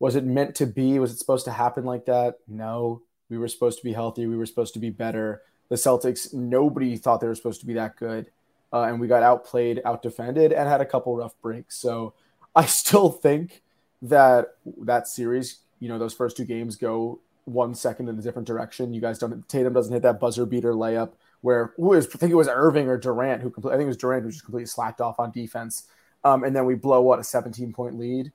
Was 0.00 0.16
it 0.16 0.24
meant 0.24 0.54
to 0.56 0.66
be? 0.66 0.98
Was 0.98 1.12
it 1.12 1.18
supposed 1.18 1.44
to 1.46 1.52
happen 1.52 1.84
like 1.84 2.06
that? 2.06 2.36
No. 2.48 3.02
We 3.30 3.38
were 3.38 3.48
supposed 3.48 3.78
to 3.78 3.84
be 3.84 3.92
healthy. 3.92 4.26
We 4.26 4.36
were 4.36 4.46
supposed 4.46 4.74
to 4.74 4.80
be 4.80 4.90
better. 4.90 5.42
The 5.70 5.76
Celtics, 5.76 6.34
nobody 6.34 6.96
thought 6.96 7.20
they 7.20 7.26
were 7.26 7.34
supposed 7.34 7.60
to 7.60 7.66
be 7.66 7.74
that 7.74 7.96
good. 7.96 8.30
Uh, 8.72 8.82
and 8.82 9.00
we 9.00 9.06
got 9.06 9.22
outplayed, 9.22 9.80
outdefended, 9.84 10.46
and 10.46 10.68
had 10.68 10.80
a 10.80 10.86
couple 10.86 11.16
rough 11.16 11.40
breaks. 11.40 11.76
So 11.76 12.14
I 12.54 12.66
still 12.66 13.08
think 13.08 13.62
that 14.02 14.56
that 14.82 15.08
series, 15.08 15.60
you 15.80 15.88
know, 15.88 15.98
those 15.98 16.12
first 16.12 16.36
two 16.36 16.44
games 16.44 16.76
go 16.76 17.20
one 17.44 17.74
second 17.74 18.08
in 18.08 18.18
a 18.18 18.22
different 18.22 18.46
direction. 18.46 18.94
You 18.94 19.00
guys 19.00 19.18
don't. 19.18 19.48
Tatum 19.48 19.72
doesn't 19.72 19.92
hit 19.92 20.02
that 20.02 20.20
buzzer 20.20 20.46
beater 20.46 20.72
layup 20.72 21.12
where 21.44 21.74
is 21.92 22.06
I 22.06 22.16
think 22.16 22.32
it 22.32 22.36
was 22.36 22.48
Irving 22.48 22.88
or 22.88 22.96
Durant 22.96 23.42
who 23.42 23.50
complete, 23.50 23.72
I 23.72 23.76
think 23.76 23.84
it 23.84 23.88
was 23.88 23.98
Durant 23.98 24.24
who 24.24 24.30
just 24.30 24.44
completely 24.44 24.64
slacked 24.66 25.02
off 25.02 25.20
on 25.20 25.30
defense. 25.30 25.86
Um, 26.24 26.42
and 26.42 26.56
then 26.56 26.64
we 26.64 26.74
blow 26.74 27.02
what 27.02 27.18
a 27.18 27.24
17 27.24 27.70
point 27.74 27.98
lead 27.98 28.32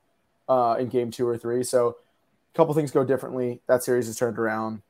uh, 0.47 0.75
in 0.79 0.89
game 0.89 1.09
two 1.09 1.27
or 1.27 1.35
three. 1.35 1.63
So 1.63 1.97
a 2.53 2.55
couple 2.55 2.71
things 2.75 2.91
go 2.91 3.03
differently. 3.03 3.61
That 3.65 3.81
series 3.81 4.07
is 4.07 4.15
turned 4.15 4.37
around. 4.37 4.83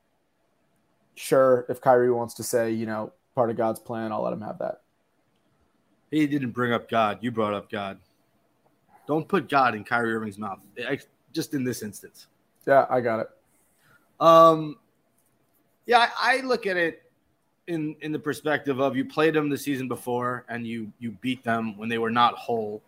Sure, 1.14 1.64
if 1.70 1.80
Kyrie 1.80 2.12
wants 2.12 2.34
to 2.34 2.42
say, 2.42 2.70
you 2.70 2.84
know, 2.84 3.14
part 3.34 3.48
of 3.48 3.56
God's 3.56 3.80
plan, 3.80 4.12
I'll 4.12 4.22
let 4.22 4.34
him 4.34 4.42
have 4.42 4.58
that. 4.58 4.82
He 6.10 6.26
didn't 6.26 6.50
bring 6.50 6.74
up 6.74 6.90
God. 6.90 7.20
You 7.22 7.30
brought 7.30 7.54
up 7.54 7.70
God. 7.70 8.00
Don't 9.06 9.26
put 9.26 9.48
God 9.48 9.74
in 9.74 9.82
Kyrie 9.82 10.12
Irving's 10.12 10.36
mouth. 10.36 10.60
I- 10.78 10.98
Just 11.32 11.54
in 11.54 11.64
this 11.64 11.82
instance. 11.82 12.26
Yeah, 12.66 12.84
I 12.90 13.00
got 13.00 13.20
it. 13.20 13.30
Um, 14.20 14.76
yeah, 15.86 16.10
I, 16.20 16.38
I 16.38 16.40
look 16.42 16.66
at 16.66 16.76
it 16.76 17.02
in 17.66 17.96
in 18.00 18.12
the 18.12 18.18
perspective 18.18 18.80
of 18.80 18.96
you 18.96 19.04
played 19.04 19.34
them 19.34 19.48
the 19.48 19.58
season 19.58 19.88
before 19.88 20.44
and 20.48 20.66
you 20.66 20.92
you 20.98 21.12
beat 21.20 21.42
them 21.42 21.76
when 21.76 21.88
they 21.88 21.98
were 21.98 22.10
not 22.10 22.34
whole. 22.34 22.82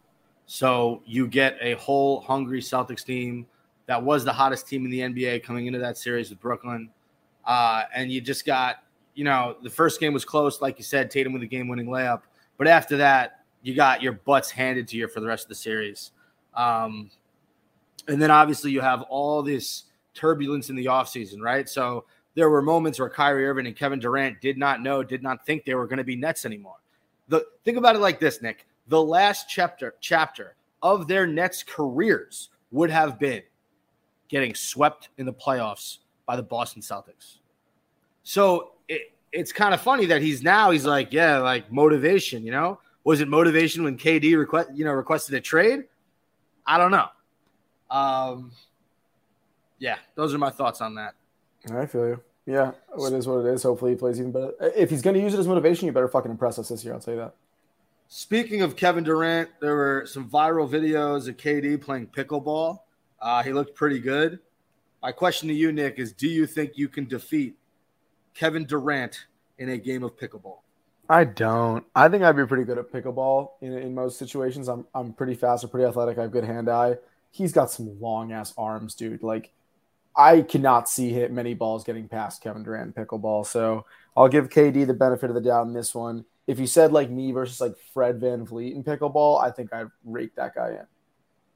So 0.46 1.02
you 1.06 1.26
get 1.26 1.56
a 1.60 1.74
whole 1.74 2.20
hungry 2.20 2.60
Celtics 2.60 3.04
team 3.04 3.46
that 3.86 4.02
was 4.02 4.24
the 4.24 4.32
hottest 4.32 4.68
team 4.68 4.84
in 4.84 4.90
the 4.90 5.00
NBA 5.00 5.42
coming 5.42 5.66
into 5.66 5.78
that 5.78 5.96
series 5.96 6.30
with 6.30 6.40
Brooklyn. 6.40 6.90
Uh, 7.44 7.84
and 7.94 8.10
you 8.10 8.20
just 8.20 8.46
got, 8.46 8.82
you 9.14 9.24
know, 9.24 9.56
the 9.62 9.70
first 9.70 10.00
game 10.00 10.12
was 10.12 10.24
close, 10.24 10.60
like 10.60 10.78
you 10.78 10.84
said, 10.84 11.10
Tatum 11.10 11.32
with 11.32 11.42
a 11.42 11.46
game 11.46 11.68
winning 11.68 11.86
layup. 11.86 12.22
But 12.58 12.68
after 12.68 12.96
that, 12.98 13.40
you 13.62 13.74
got 13.74 14.02
your 14.02 14.12
butts 14.12 14.50
handed 14.50 14.88
to 14.88 14.96
you 14.96 15.08
for 15.08 15.20
the 15.20 15.26
rest 15.26 15.44
of 15.44 15.48
the 15.48 15.54
series. 15.54 16.12
Um, 16.54 17.10
and 18.08 18.20
then 18.20 18.30
obviously 18.30 18.70
you 18.70 18.80
have 18.80 19.02
all 19.02 19.42
this 19.42 19.84
turbulence 20.14 20.70
in 20.70 20.76
the 20.76 20.86
offseason, 20.86 21.40
right? 21.40 21.68
So 21.68 22.04
there 22.34 22.50
were 22.50 22.62
moments 22.62 22.98
where 22.98 23.10
Kyrie 23.10 23.46
Irving 23.46 23.66
and 23.66 23.76
Kevin 23.76 23.98
Durant 23.98 24.40
did 24.40 24.56
not 24.56 24.82
know, 24.82 25.02
did 25.02 25.22
not 25.22 25.44
think 25.44 25.64
they 25.64 25.74
were 25.74 25.86
going 25.86 25.98
to 25.98 26.04
be 26.04 26.16
Nets 26.16 26.46
anymore. 26.46 26.76
The 27.28 27.46
think 27.64 27.76
about 27.76 27.96
it 27.96 28.00
like 28.00 28.20
this, 28.20 28.42
Nick. 28.42 28.66
The 28.88 29.02
last 29.02 29.48
chapter 29.48 29.94
chapter 30.00 30.56
of 30.82 31.06
their 31.06 31.26
Nets 31.26 31.62
careers 31.62 32.50
would 32.70 32.90
have 32.90 33.18
been 33.18 33.42
getting 34.28 34.54
swept 34.54 35.10
in 35.18 35.26
the 35.26 35.32
playoffs 35.32 35.98
by 36.26 36.36
the 36.36 36.42
Boston 36.42 36.82
Celtics. 36.82 37.38
So 38.22 38.72
it, 38.88 39.12
it's 39.30 39.52
kind 39.52 39.74
of 39.74 39.80
funny 39.80 40.06
that 40.06 40.22
he's 40.22 40.42
now 40.42 40.70
he's 40.70 40.86
like, 40.86 41.12
yeah, 41.12 41.38
like 41.38 41.70
motivation, 41.70 42.44
you 42.44 42.52
know? 42.52 42.80
Was 43.04 43.20
it 43.20 43.28
motivation 43.28 43.82
when 43.82 43.98
KD 43.98 44.38
request, 44.38 44.70
you 44.74 44.84
know, 44.84 44.92
requested 44.92 45.34
a 45.34 45.40
trade? 45.40 45.84
I 46.66 46.78
don't 46.78 46.92
know. 46.92 47.08
Um, 47.90 48.52
yeah, 49.82 49.96
those 50.14 50.32
are 50.32 50.38
my 50.38 50.50
thoughts 50.50 50.80
on 50.80 50.94
that. 50.94 51.14
I 51.68 51.86
feel 51.86 52.06
you. 52.06 52.20
Yeah, 52.46 52.70
it 52.96 53.12
is 53.12 53.26
what 53.26 53.44
it 53.44 53.52
is. 53.52 53.64
Hopefully 53.64 53.90
he 53.90 53.96
plays 53.96 54.20
even 54.20 54.30
better. 54.30 54.52
If 54.76 54.90
he's 54.90 55.02
going 55.02 55.14
to 55.14 55.20
use 55.20 55.34
it 55.34 55.40
as 55.40 55.48
motivation, 55.48 55.86
you 55.86 55.92
better 55.92 56.06
fucking 56.06 56.30
impress 56.30 56.56
us 56.60 56.68
this 56.68 56.84
year. 56.84 56.94
I'll 56.94 57.00
tell 57.00 57.14
you 57.14 57.20
that. 57.20 57.34
Speaking 58.06 58.62
of 58.62 58.76
Kevin 58.76 59.02
Durant, 59.02 59.48
there 59.60 59.74
were 59.74 60.04
some 60.06 60.30
viral 60.30 60.70
videos 60.70 61.28
of 61.28 61.36
KD 61.36 61.80
playing 61.80 62.06
pickleball. 62.08 62.78
Uh, 63.20 63.42
he 63.42 63.52
looked 63.52 63.74
pretty 63.74 63.98
good. 63.98 64.38
My 65.02 65.10
question 65.10 65.48
to 65.48 65.54
you, 65.54 65.72
Nick, 65.72 65.98
is 65.98 66.12
do 66.12 66.28
you 66.28 66.46
think 66.46 66.72
you 66.76 66.88
can 66.88 67.06
defeat 67.06 67.56
Kevin 68.34 68.64
Durant 68.64 69.26
in 69.58 69.70
a 69.70 69.78
game 69.78 70.04
of 70.04 70.16
pickleball? 70.16 70.58
I 71.08 71.24
don't. 71.24 71.84
I 71.96 72.08
think 72.08 72.22
I'd 72.22 72.36
be 72.36 72.46
pretty 72.46 72.64
good 72.64 72.78
at 72.78 72.92
pickleball 72.92 73.50
in, 73.60 73.72
in 73.72 73.94
most 73.94 74.16
situations. 74.16 74.68
I'm 74.68 74.86
I'm 74.94 75.12
pretty 75.12 75.34
fast, 75.34 75.64
I'm 75.64 75.70
pretty 75.70 75.86
athletic, 75.86 76.18
I 76.18 76.22
have 76.22 76.30
good 76.30 76.44
hand 76.44 76.68
eye. 76.68 76.98
He's 77.32 77.52
got 77.52 77.70
some 77.70 78.00
long 78.00 78.30
ass 78.30 78.54
arms, 78.56 78.94
dude. 78.94 79.24
Like 79.24 79.52
I 80.16 80.42
cannot 80.42 80.88
see 80.88 81.10
hit 81.10 81.32
many 81.32 81.54
balls 81.54 81.84
getting 81.84 82.08
past 82.08 82.42
Kevin 82.42 82.62
Durant 82.62 82.94
pickleball. 82.94 83.46
So 83.46 83.86
I'll 84.16 84.28
give 84.28 84.50
KD 84.50 84.86
the 84.86 84.94
benefit 84.94 85.30
of 85.30 85.34
the 85.34 85.40
doubt 85.40 85.66
in 85.66 85.72
this 85.72 85.94
one. 85.94 86.24
If 86.46 86.58
you 86.58 86.66
said 86.66 86.92
like 86.92 87.10
me 87.10 87.32
versus 87.32 87.60
like 87.60 87.76
Fred 87.94 88.20
VanVleet 88.20 88.74
in 88.74 88.84
pickleball, 88.84 89.42
I 89.42 89.50
think 89.50 89.72
I'd 89.72 89.88
rake 90.04 90.34
that 90.36 90.54
guy 90.54 90.70
in. 90.70 90.86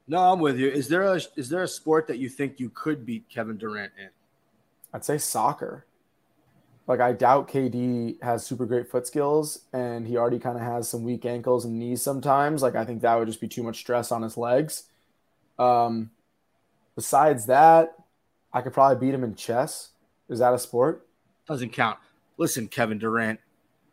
No, 0.07 0.19
I'm 0.19 0.39
with 0.39 0.57
you. 0.57 0.69
Is 0.69 0.87
there 0.87 1.03
a 1.03 1.19
is 1.35 1.49
there 1.49 1.63
a 1.63 1.67
sport 1.67 2.07
that 2.07 2.17
you 2.17 2.29
think 2.29 2.59
you 2.59 2.69
could 2.69 3.05
beat 3.05 3.27
Kevin 3.29 3.57
Durant 3.57 3.91
in? 3.97 4.09
I'd 4.93 5.03
say 5.03 5.17
soccer. 5.17 5.85
Like 6.87 7.01
I 7.01 7.11
doubt 7.11 7.49
KD 7.49 8.23
has 8.23 8.45
super 8.45 8.65
great 8.65 8.89
foot 8.89 9.05
skills 9.05 9.65
and 9.73 10.07
he 10.07 10.15
already 10.15 10.39
kind 10.39 10.55
of 10.55 10.63
has 10.63 10.89
some 10.89 11.03
weak 11.03 11.25
ankles 11.25 11.65
and 11.65 11.77
knees 11.77 12.01
sometimes. 12.01 12.61
Like 12.61 12.75
I 12.75 12.85
think 12.85 13.01
that 13.01 13.15
would 13.19 13.27
just 13.27 13.41
be 13.41 13.49
too 13.49 13.63
much 13.63 13.79
stress 13.79 14.11
on 14.11 14.21
his 14.21 14.37
legs. 14.37 14.83
Um 15.59 16.11
besides 16.95 17.47
that, 17.47 17.93
I 18.53 18.61
could 18.61 18.73
probably 18.73 19.05
beat 19.05 19.13
him 19.13 19.23
in 19.23 19.35
chess. 19.35 19.89
Is 20.29 20.39
that 20.39 20.53
a 20.53 20.59
sport? 20.59 21.07
Doesn't 21.47 21.69
count. 21.71 21.99
Listen, 22.37 22.67
Kevin 22.67 22.97
Durant. 22.97 23.39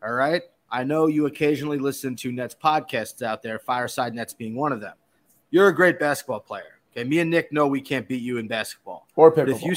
All 0.03 0.13
right. 0.13 0.43
I 0.71 0.83
know 0.83 1.07
you 1.07 1.25
occasionally 1.25 1.77
listen 1.77 2.15
to 2.17 2.31
Nets 2.31 2.55
podcasts 2.61 3.21
out 3.21 3.41
there, 3.41 3.59
Fireside 3.59 4.13
Nets 4.13 4.33
being 4.33 4.55
one 4.55 4.71
of 4.71 4.81
them. 4.81 4.95
You're 5.51 5.67
a 5.67 5.75
great 5.75 5.99
basketball 5.99 6.39
player. 6.41 6.79
Okay. 6.91 7.07
Me 7.07 7.19
and 7.19 7.29
Nick 7.29 7.51
know 7.51 7.67
we 7.67 7.81
can't 7.81 8.07
beat 8.07 8.21
you 8.21 8.37
in 8.37 8.47
basketball. 8.47 9.07
Or 9.15 9.31
But 9.31 9.47
pickleball. 9.47 9.55
if 9.55 9.63
you 9.63 9.75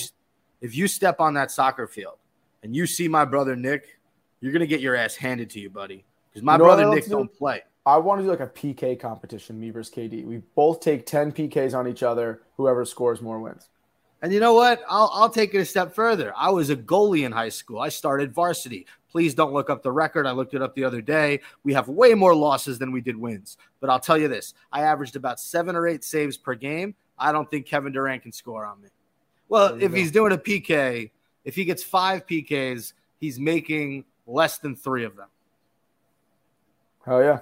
if 0.60 0.74
you 0.76 0.88
step 0.88 1.20
on 1.20 1.34
that 1.34 1.50
soccer 1.52 1.86
field 1.86 2.16
and 2.62 2.74
you 2.74 2.86
see 2.86 3.06
my 3.06 3.24
brother 3.24 3.54
Nick, 3.54 3.98
you're 4.40 4.52
gonna 4.52 4.66
get 4.66 4.80
your 4.80 4.96
ass 4.96 5.14
handed 5.14 5.50
to 5.50 5.60
you, 5.60 5.70
buddy. 5.70 6.04
Because 6.30 6.42
my 6.42 6.54
You 6.54 6.58
know 6.58 6.64
brother 6.64 6.90
Nick 6.90 7.04
do? 7.04 7.10
don't 7.10 7.32
play. 7.32 7.62
I 7.86 7.96
want 7.96 8.18
to 8.20 8.24
do 8.24 8.30
like 8.30 8.40
a 8.40 8.46
PK 8.46 8.98
competition, 8.98 9.58
me 9.58 9.70
versus 9.70 9.94
KD. 9.94 10.24
We 10.26 10.38
both 10.54 10.80
take 10.80 11.06
10 11.06 11.32
PKs 11.32 11.74
on 11.78 11.86
each 11.88 12.02
other. 12.02 12.42
Whoever 12.56 12.84
scores 12.84 13.22
more 13.22 13.38
wins. 13.40 13.68
And 14.20 14.32
you 14.32 14.40
know 14.40 14.54
what? 14.54 14.82
I'll, 14.88 15.10
I'll 15.12 15.30
take 15.30 15.54
it 15.54 15.58
a 15.58 15.64
step 15.64 15.94
further. 15.94 16.32
I 16.36 16.50
was 16.50 16.70
a 16.70 16.76
goalie 16.76 17.24
in 17.24 17.30
high 17.30 17.50
school. 17.50 17.78
I 17.78 17.88
started 17.88 18.34
varsity. 18.34 18.86
Please 19.10 19.34
don't 19.34 19.52
look 19.52 19.70
up 19.70 19.82
the 19.82 19.92
record. 19.92 20.26
I 20.26 20.32
looked 20.32 20.54
it 20.54 20.62
up 20.62 20.74
the 20.74 20.84
other 20.84 21.00
day. 21.00 21.40
We 21.62 21.72
have 21.74 21.88
way 21.88 22.14
more 22.14 22.34
losses 22.34 22.78
than 22.78 22.90
we 22.92 23.00
did 23.00 23.16
wins. 23.16 23.56
But 23.80 23.90
I'll 23.90 24.00
tell 24.00 24.18
you 24.18 24.28
this 24.28 24.54
I 24.72 24.82
averaged 24.82 25.16
about 25.16 25.38
seven 25.38 25.76
or 25.76 25.86
eight 25.86 26.04
saves 26.04 26.36
per 26.36 26.54
game. 26.54 26.94
I 27.18 27.32
don't 27.32 27.50
think 27.50 27.66
Kevin 27.66 27.92
Durant 27.92 28.22
can 28.22 28.32
score 28.32 28.66
on 28.66 28.80
me. 28.80 28.88
Well, 29.48 29.74
if 29.80 29.90
go. 29.92 29.96
he's 29.96 30.10
doing 30.10 30.32
a 30.32 30.38
PK, 30.38 31.10
if 31.44 31.54
he 31.54 31.64
gets 31.64 31.82
five 31.82 32.26
PKs, 32.26 32.92
he's 33.18 33.38
making 33.38 34.04
less 34.26 34.58
than 34.58 34.76
three 34.76 35.04
of 35.04 35.16
them. 35.16 35.28
Hell 37.04 37.22
yeah. 37.22 37.38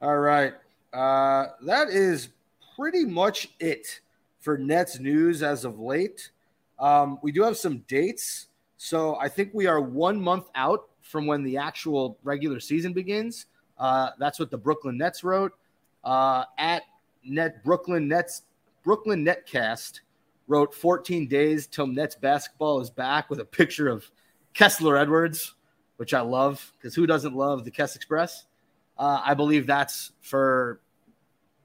All 0.00 0.18
right. 0.18 0.54
Uh, 0.92 1.48
that 1.62 1.88
is 1.88 2.28
pretty 2.76 3.04
much 3.04 3.48
it 3.60 4.00
for 4.42 4.58
Nets 4.58 4.98
news 4.98 5.42
as 5.42 5.64
of 5.64 5.78
late. 5.78 6.32
Um, 6.78 7.18
we 7.22 7.32
do 7.32 7.42
have 7.42 7.56
some 7.56 7.78
dates. 7.88 8.48
So 8.76 9.16
I 9.16 9.28
think 9.28 9.50
we 9.54 9.66
are 9.66 9.80
one 9.80 10.20
month 10.20 10.50
out 10.56 10.88
from 11.00 11.26
when 11.26 11.44
the 11.44 11.56
actual 11.56 12.18
regular 12.24 12.58
season 12.58 12.92
begins. 12.92 13.46
Uh, 13.78 14.10
that's 14.18 14.40
what 14.40 14.50
the 14.50 14.58
Brooklyn 14.58 14.98
Nets 14.98 15.22
wrote. 15.22 15.52
Uh, 16.02 16.44
at 16.58 16.82
Net 17.24 17.62
Brooklyn 17.62 18.08
Nets 18.08 18.42
Brooklyn 18.82 19.24
Netcast 19.24 20.00
wrote 20.48 20.74
14 20.74 21.28
days 21.28 21.68
till 21.68 21.86
Nets 21.86 22.16
basketball 22.16 22.80
is 22.80 22.90
back 22.90 23.30
with 23.30 23.38
a 23.38 23.44
picture 23.44 23.88
of 23.88 24.10
Kessler 24.54 24.96
Edwards, 24.96 25.54
which 25.98 26.12
I 26.12 26.20
love 26.20 26.72
because 26.76 26.96
who 26.96 27.06
doesn't 27.06 27.36
love 27.36 27.64
the 27.64 27.70
Kess 27.70 27.94
Express? 27.94 28.46
Uh, 28.98 29.22
I 29.24 29.34
believe 29.34 29.68
that's 29.68 30.10
for 30.20 30.80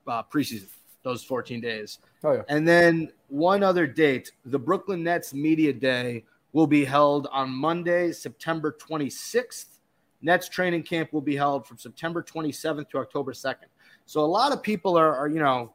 uh, 0.07 0.21
preseason, 0.23 0.67
those 1.01 1.23
14 1.23 1.59
days. 1.59 1.97
Oh 2.23 2.33
yeah. 2.33 2.41
And 2.49 2.67
then 2.67 3.11
one 3.29 3.63
other 3.63 3.85
date, 3.85 4.31
the 4.45 4.59
Brooklyn 4.59 5.03
Nets 5.03 5.33
Media 5.33 5.73
Day 5.73 6.23
will 6.53 6.67
be 6.67 6.85
held 6.85 7.27
on 7.31 7.49
Monday, 7.49 8.11
September 8.11 8.75
26th. 8.79 9.79
Nets 10.21 10.49
training 10.49 10.83
camp 10.83 11.13
will 11.13 11.21
be 11.21 11.35
held 11.35 11.67
from 11.67 11.77
September 11.77 12.23
27th 12.23 12.89
to 12.89 12.97
October 12.97 13.33
2nd. 13.33 13.67
So 14.05 14.21
a 14.21 14.25
lot 14.25 14.51
of 14.51 14.63
people 14.63 14.97
are, 14.97 15.15
are 15.15 15.27
you 15.27 15.39
know, 15.39 15.73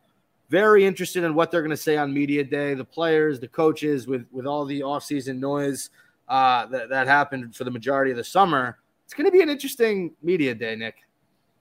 very 0.49 0.85
interested 0.85 1.25
in 1.25 1.35
what 1.35 1.51
they're 1.51 1.63
going 1.63 1.71
to 1.71 1.77
say 1.77 1.97
on 1.97 2.13
media 2.13 2.43
day. 2.43 2.75
The 2.75 2.85
players, 2.85 3.41
the 3.41 3.49
coaches, 3.49 4.07
with 4.07 4.27
with 4.33 4.47
all 4.47 4.65
the 4.65 4.81
offseason 4.81 5.39
noise 5.39 5.91
uh, 6.29 6.67
that 6.67 6.89
that 6.91 7.07
happened 7.07 7.55
for 7.57 7.65
the 7.65 7.71
majority 7.71 8.11
of 8.11 8.17
the 8.17 8.25
summer, 8.25 8.79
it's 9.05 9.15
going 9.15 9.25
to 9.25 9.31
be 9.31 9.43
an 9.43 9.49
interesting 9.49 10.15
media 10.23 10.55
day, 10.55 10.77
Nick. 10.77 10.97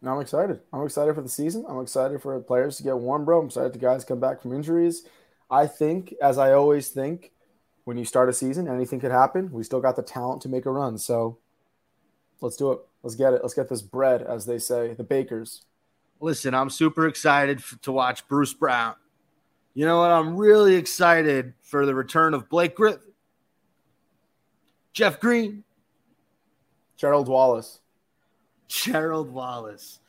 No, 0.02 0.16
I'm 0.16 0.22
excited. 0.22 0.60
I'm 0.74 0.84
excited 0.84 1.14
for 1.14 1.22
the 1.22 1.30
season. 1.30 1.64
I'm 1.70 1.80
excited 1.80 2.22
for 2.22 2.36
the 2.36 2.44
players 2.44 2.78
to 2.78 2.84
get 2.84 2.98
warm, 2.98 3.24
bro. 3.24 3.40
I'm 3.40 3.46
excited 3.46 3.74
the 3.74 3.80
guys 3.80 4.04
come 4.04 4.20
back 4.20 4.42
from 4.42 4.54
injuries. 4.54 5.04
I 5.50 5.68
think, 5.68 6.16
as 6.22 6.38
I 6.38 6.54
always 6.54 6.90
think, 6.90 7.32
when 7.84 7.98
you 7.98 8.06
start 8.06 8.30
a 8.30 8.34
season, 8.34 8.68
anything 8.68 9.00
could 9.00 9.12
happen. 9.12 9.52
We 9.52 9.64
still 9.64 9.82
got 9.82 9.96
the 9.96 10.02
talent 10.02 10.42
to 10.44 10.50
make 10.50 10.66
a 10.66 10.72
run. 10.72 10.98
So 10.98 11.38
let's 12.40 12.56
do 12.56 12.72
it. 12.72 12.80
Let's 13.04 13.16
get 13.16 13.34
it. 13.34 13.42
Let's 13.42 13.54
get 13.54 13.70
this 13.70 13.82
bread, 13.82 14.22
as 14.24 14.46
they 14.46 14.58
say, 14.58 14.94
the 14.94 15.04
bakers. 15.04 15.66
Listen, 16.20 16.54
I'm 16.54 16.70
super 16.70 17.08
excited 17.08 17.62
to 17.82 17.92
watch 17.92 18.28
Bruce 18.28 18.54
Brown. 18.54 18.96
You 19.74 19.86
know 19.86 20.00
what? 20.00 20.12
I'm 20.12 20.36
really 20.36 20.76
excited 20.76 21.54
for 21.62 21.86
the 21.86 21.96
return 21.96 22.34
of 22.34 22.50
Blake 22.50 22.76
Griffin, 22.76 23.14
Jeff 24.94 25.20
Green, 25.20 25.64
Gerald 26.98 27.28
Wallace. 27.28 27.81
Gerald 28.72 29.32
Wallace. 29.32 30.00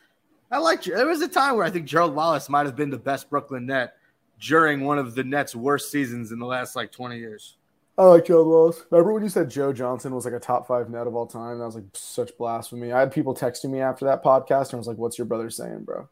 I 0.50 0.58
like 0.58 0.84
there 0.84 1.06
was 1.06 1.20
a 1.20 1.28
time 1.28 1.56
where 1.56 1.64
I 1.64 1.70
think 1.70 1.86
Gerald 1.86 2.14
Wallace 2.14 2.48
might 2.48 2.66
have 2.66 2.76
been 2.76 2.90
the 2.90 2.98
best 2.98 3.28
Brooklyn 3.28 3.66
net 3.66 3.94
during 4.38 4.82
one 4.82 4.98
of 4.98 5.14
the 5.14 5.24
Nets' 5.24 5.56
worst 5.56 5.90
seasons 5.90 6.30
in 6.30 6.38
the 6.38 6.46
last 6.46 6.76
like 6.76 6.92
20 6.92 7.18
years. 7.18 7.56
I 7.98 8.04
like 8.04 8.24
Gerald 8.24 8.48
Wallace. 8.48 8.84
Remember 8.90 9.12
when 9.12 9.22
you 9.22 9.28
said 9.28 9.50
Joe 9.50 9.72
Johnson 9.72 10.14
was 10.14 10.24
like 10.24 10.34
a 10.34 10.40
top 10.40 10.68
five 10.68 10.88
net 10.90 11.06
of 11.06 11.16
all 11.16 11.26
time? 11.26 11.58
That 11.58 11.66
was 11.66 11.74
like 11.74 11.84
such 11.92 12.36
blasphemy. 12.38 12.92
I 12.92 13.00
had 13.00 13.12
people 13.12 13.34
texting 13.34 13.70
me 13.70 13.80
after 13.80 14.04
that 14.04 14.22
podcast 14.22 14.66
and 14.66 14.74
I 14.74 14.78
was 14.78 14.86
like, 14.86 14.96
"What's 14.98 15.18
your 15.18 15.26
brother 15.26 15.50
saying, 15.50 15.80
bro?" 15.82 16.08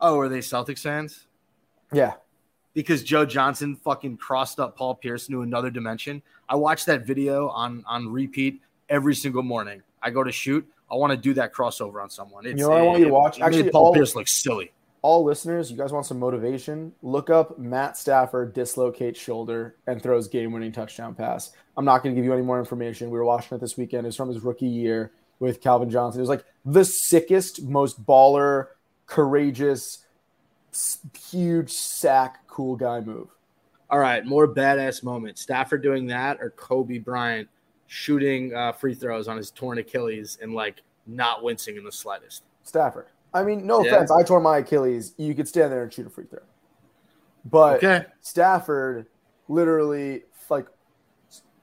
Oh, 0.00 0.18
are 0.18 0.28
they 0.28 0.38
Celtics 0.38 0.80
fans? 0.80 1.26
Yeah, 1.92 2.14
Because 2.72 3.04
Joe 3.04 3.24
Johnson 3.24 3.76
fucking 3.76 4.16
crossed 4.16 4.58
up 4.58 4.76
Paul 4.76 4.96
Pierce 4.96 5.28
into 5.28 5.42
another 5.42 5.70
dimension. 5.70 6.22
I 6.48 6.56
watch 6.56 6.86
that 6.86 7.06
video 7.06 7.48
on 7.48 7.84
on 7.86 8.08
repeat 8.08 8.60
every 8.88 9.14
single 9.14 9.42
morning. 9.42 9.82
I 10.02 10.10
go 10.10 10.24
to 10.24 10.32
shoot. 10.32 10.66
I 10.90 10.96
want 10.96 11.10
to 11.12 11.16
do 11.16 11.34
that 11.34 11.52
crossover 11.52 12.02
on 12.02 12.10
someone. 12.10 12.46
It's, 12.46 12.60
know 12.60 12.68
what 12.70 12.78
I 12.78 12.82
want 12.82 12.98
you 12.98 13.06
to 13.06 13.12
watch? 13.12 13.38
It 13.38 13.40
made 13.40 13.46
Actually, 13.46 13.70
Paul 13.70 13.86
all- 13.86 13.94
Pierce 13.94 14.14
looks 14.14 14.32
silly. 14.32 14.72
all 15.02 15.24
listeners, 15.24 15.70
you 15.70 15.76
guys 15.76 15.92
want 15.92 16.06
some 16.06 16.18
motivation? 16.18 16.92
Look 17.02 17.30
up 17.30 17.58
Matt 17.58 17.96
Stafford 17.96 18.52
dislocates 18.54 19.18
shoulder 19.20 19.76
and 19.86 20.02
throws 20.02 20.28
game-winning 20.28 20.72
touchdown 20.72 21.14
pass. 21.14 21.52
I'm 21.76 21.84
not 21.84 22.02
going 22.02 22.14
to 22.14 22.18
give 22.18 22.24
you 22.24 22.32
any 22.32 22.42
more 22.42 22.58
information. 22.58 23.10
We 23.10 23.18
were 23.18 23.24
watching 23.24 23.56
it 23.56 23.60
this 23.60 23.76
weekend. 23.76 24.06
It's 24.06 24.16
from 24.16 24.28
his 24.28 24.40
rookie 24.40 24.66
year 24.66 25.10
with 25.40 25.60
Calvin 25.60 25.90
Johnson. 25.90 26.20
It 26.20 26.22
was 26.22 26.28
like 26.28 26.44
the 26.64 26.84
sickest, 26.84 27.62
most 27.64 28.04
baller, 28.06 28.68
courageous, 29.06 30.04
huge 31.30 31.70
sack, 31.72 32.46
cool 32.46 32.76
guy 32.76 33.00
move. 33.00 33.28
All 33.90 33.98
right, 33.98 34.24
more 34.24 34.48
badass 34.52 35.02
moment. 35.02 35.38
Stafford 35.38 35.82
doing 35.82 36.06
that 36.06 36.38
or 36.40 36.50
Kobe 36.50 36.98
Bryant 36.98 37.48
shooting 37.94 38.52
uh, 38.52 38.72
free 38.72 38.92
throws 38.92 39.28
on 39.28 39.36
his 39.36 39.52
torn 39.52 39.78
Achilles 39.78 40.36
and 40.42 40.52
like 40.52 40.82
not 41.06 41.44
wincing 41.44 41.76
in 41.76 41.84
the 41.84 41.92
slightest. 41.92 42.42
Stafford. 42.64 43.06
I 43.32 43.44
mean, 43.44 43.66
no 43.66 43.84
Yeah. 43.84 43.94
offense. 43.94 44.10
I 44.10 44.24
tore 44.24 44.40
my 44.40 44.58
Achilles. 44.58 45.14
You 45.16 45.32
could 45.32 45.46
stand 45.46 45.70
there 45.70 45.84
and 45.84 45.92
shoot 45.92 46.04
a 46.06 46.10
free 46.10 46.24
throw. 46.24 46.40
But 47.44 47.76
Okay. 47.76 48.06
Stafford 48.20 49.06
literally 49.46 50.24
like 50.50 50.66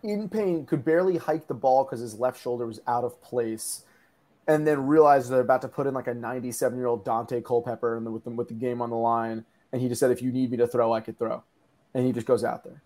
in 0.04 0.30
pain 0.30 0.66
could 0.66 0.86
barely 0.86 1.18
hike 1.18 1.48
the 1.48 1.54
ball 1.54 1.84
because 1.84 2.00
his 2.00 2.16
left 2.18 2.42
shoulder 2.42 2.66
was 2.66 2.80
out 2.88 3.04
of 3.04 3.22
place 3.22 3.84
and 4.48 4.66
then 4.66 4.88
realized 4.88 5.30
they're 5.30 5.42
about 5.42 5.62
to 5.64 5.68
put 5.68 5.86
in 5.86 5.94
like 5.94 6.08
a 6.08 6.14
97 6.14 6.78
year 6.78 6.88
old 6.88 7.06
Daunte 7.06 7.44
Culpepper 7.44 7.98
and 7.98 8.12
with 8.14 8.24
the, 8.24 8.30
with 8.30 8.48
the 8.48 8.54
game 8.54 8.82
on 8.82 8.90
the 8.90 8.96
line 8.96 9.44
and 9.74 9.82
he 9.82 9.90
just 9.90 10.00
said 10.00 10.12
if 10.12 10.22
you 10.22 10.32
need 10.32 10.50
me 10.50 10.58
to 10.58 10.68
throw 10.68 10.94
I 10.94 11.02
could 11.02 11.20
throw 11.20 11.44
and 11.94 12.06
he 12.06 12.12
just 12.14 12.26
goes 12.26 12.44
out 12.44 12.64
there 12.64 12.82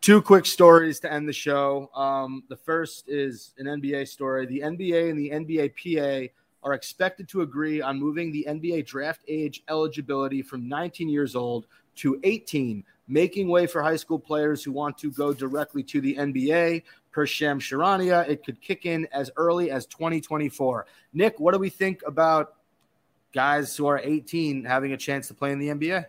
Two 0.00 0.22
quick 0.22 0.46
stories 0.46 0.98
to 1.00 1.12
end 1.12 1.28
the 1.28 1.32
show. 1.32 1.90
Um, 1.94 2.42
the 2.48 2.56
first 2.56 3.04
is 3.06 3.52
an 3.58 3.66
NBA 3.66 4.08
story. 4.08 4.46
The 4.46 4.60
NBA 4.60 5.10
and 5.10 5.18
the 5.18 5.30
NBA 5.30 6.30
PA 6.32 6.32
are 6.66 6.72
expected 6.72 7.28
to 7.28 7.42
agree 7.42 7.82
on 7.82 7.98
moving 7.98 8.32
the 8.32 8.46
NBA 8.48 8.86
draft 8.86 9.20
age 9.28 9.62
eligibility 9.68 10.40
from 10.40 10.66
19 10.66 11.10
years 11.10 11.36
old 11.36 11.66
to 11.96 12.18
18, 12.22 12.82
making 13.08 13.48
way 13.48 13.66
for 13.66 13.82
high 13.82 13.96
school 13.96 14.18
players 14.18 14.64
who 14.64 14.72
want 14.72 14.96
to 14.96 15.10
go 15.10 15.34
directly 15.34 15.82
to 15.82 16.00
the 16.00 16.16
NBA. 16.16 16.82
Per 17.12 17.26
Sham 17.26 17.60
Charania, 17.60 18.26
it 18.26 18.42
could 18.42 18.58
kick 18.62 18.86
in 18.86 19.06
as 19.12 19.30
early 19.36 19.70
as 19.70 19.84
2024. 19.86 20.86
Nick, 21.12 21.38
what 21.38 21.52
do 21.52 21.58
we 21.58 21.68
think 21.68 22.00
about 22.06 22.54
guys 23.34 23.76
who 23.76 23.86
are 23.86 23.98
18 23.98 24.64
having 24.64 24.92
a 24.92 24.96
chance 24.96 25.28
to 25.28 25.34
play 25.34 25.52
in 25.52 25.58
the 25.58 25.68
NBA? 25.68 26.06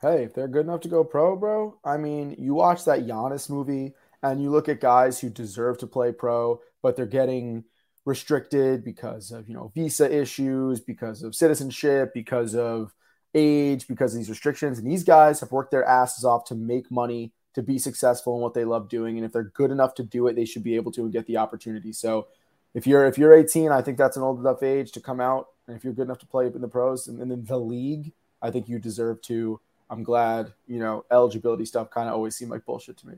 Hey 0.00 0.24
if 0.24 0.34
they're 0.34 0.48
good 0.48 0.66
enough 0.66 0.80
to 0.80 0.88
go 0.88 1.04
pro 1.04 1.36
bro 1.36 1.78
I 1.84 1.96
mean 1.96 2.34
you 2.38 2.54
watch 2.54 2.84
that 2.84 3.06
Giannis 3.06 3.50
movie 3.50 3.94
and 4.22 4.42
you 4.42 4.50
look 4.50 4.68
at 4.68 4.80
guys 4.80 5.20
who 5.20 5.30
deserve 5.30 5.78
to 5.78 5.86
play 5.86 6.12
pro 6.12 6.60
but 6.82 6.96
they're 6.96 7.06
getting 7.06 7.64
restricted 8.04 8.84
because 8.84 9.30
of 9.30 9.48
you 9.48 9.54
know 9.54 9.70
visa 9.74 10.10
issues 10.10 10.80
because 10.80 11.22
of 11.22 11.34
citizenship 11.34 12.12
because 12.14 12.54
of 12.54 12.94
age 13.34 13.86
because 13.86 14.14
of 14.14 14.18
these 14.18 14.30
restrictions. 14.30 14.78
And 14.78 14.90
these 14.90 15.04
guys 15.04 15.40
have 15.40 15.52
worked 15.52 15.70
their 15.70 15.84
asses 15.84 16.24
off 16.24 16.44
to 16.46 16.54
make 16.54 16.90
money 16.90 17.32
to 17.54 17.62
be 17.62 17.78
successful 17.78 18.36
in 18.36 18.42
what 18.42 18.54
they 18.54 18.64
love 18.64 18.88
doing. 18.88 19.16
And 19.16 19.24
if 19.24 19.32
they're 19.32 19.42
good 19.42 19.70
enough 19.70 19.94
to 19.94 20.02
do 20.02 20.26
it 20.26 20.36
they 20.36 20.44
should 20.44 20.64
be 20.64 20.76
able 20.76 20.92
to 20.92 21.02
and 21.02 21.12
get 21.12 21.26
the 21.26 21.36
opportunity. 21.36 21.92
So 21.92 22.28
if 22.74 22.86
you're 22.86 23.06
if 23.06 23.18
you're 23.18 23.34
18 23.34 23.72
i 23.72 23.82
think 23.82 23.96
that's 23.96 24.16
an 24.16 24.22
old 24.22 24.40
enough 24.40 24.62
age 24.62 24.92
to 24.92 25.00
come 25.00 25.20
out. 25.20 25.48
And 25.66 25.76
if 25.76 25.84
you're 25.84 25.92
good 25.92 26.06
enough 26.06 26.20
to 26.20 26.26
play 26.26 26.46
in 26.46 26.60
the 26.60 26.68
pros 26.68 27.08
and, 27.08 27.20
and 27.20 27.30
in 27.30 27.44
the 27.44 27.58
league 27.58 28.12
i 28.40 28.50
think 28.50 28.68
you 28.68 28.78
deserve 28.78 29.20
to 29.22 29.60
i'm 29.90 30.02
glad 30.02 30.52
you 30.66 30.78
know 30.78 31.04
eligibility 31.10 31.64
stuff 31.64 31.90
kind 31.90 32.08
of 32.08 32.14
always 32.14 32.36
seemed 32.36 32.50
like 32.50 32.64
bullshit 32.64 32.96
to 32.96 33.06
me 33.08 33.14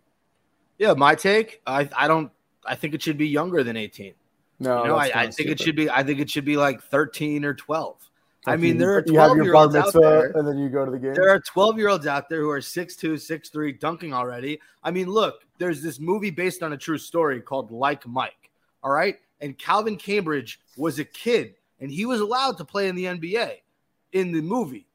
Yeah, 0.79 0.95
my 0.95 1.15
take. 1.15 1.61
I, 1.67 1.89
I 1.95 2.09
don't. 2.09 2.33
I 2.65 2.75
think 2.75 2.95
it 2.95 3.03
should 3.03 3.19
be 3.19 3.29
younger 3.29 3.63
than 3.63 3.77
18. 3.77 4.15
no 4.61 4.83
you 4.83 4.89
know, 4.89 4.97
I, 4.97 5.11
I 5.15 5.31
think 5.31 5.51
it 5.51 5.61
should 5.61 5.77
be. 5.77 5.91
I 5.91 6.03
think 6.03 6.21
it 6.21 6.31
should 6.31 6.47
be 6.47 6.57
like 6.57 6.83
13 6.83 7.45
or 7.45 7.53
12. 7.53 8.11
I 8.47 8.57
mean, 8.57 8.79
there 8.79 8.97
are 8.97 9.05
you 9.07 9.19
have 9.19 9.33
12 9.33 9.37
your 9.37 9.45
year 9.45 9.55
olds 9.55 9.75
out 9.77 9.93
there. 9.93 10.31
and 10.31 10.49
then 10.49 10.57
you 10.57 10.71
go 10.71 10.87
to 10.87 10.91
the 10.91 10.99
game 10.99 11.13
There 11.13 11.29
are 11.29 11.41
12 11.41 11.77
year 11.77 11.89
olds 11.91 12.07
out 12.07 12.31
there 12.31 12.41
who 12.41 12.49
are 12.49 12.61
6'2, 12.61 13.13
6'3, 13.13 13.79
dunking 13.79 14.15
already. 14.15 14.59
I 14.83 14.91
mean, 14.91 15.09
look, 15.09 15.45
there's 15.59 15.83
this 15.83 16.01
movie 16.01 16.31
based 16.31 16.63
on 16.63 16.73
a 16.73 16.77
true 16.79 16.97
story 16.97 17.43
called 17.43 17.71
Like 17.71 18.07
Mike. 18.07 18.51
All 18.83 18.91
right. 18.91 19.17
And 19.43 19.59
Calvin 19.59 19.97
Cambridge 19.97 20.61
was 20.79 20.99
a 20.99 21.05
kid 21.05 21.57
and 21.81 21.91
he 21.91 22.07
was 22.07 22.21
allowed 22.21 22.57
to 22.57 22.65
play 22.65 22.89
in 22.89 22.95
the 22.95 23.05
NBA 23.05 23.57
in 24.13 24.33
the 24.33 24.41
movie. 24.41 24.87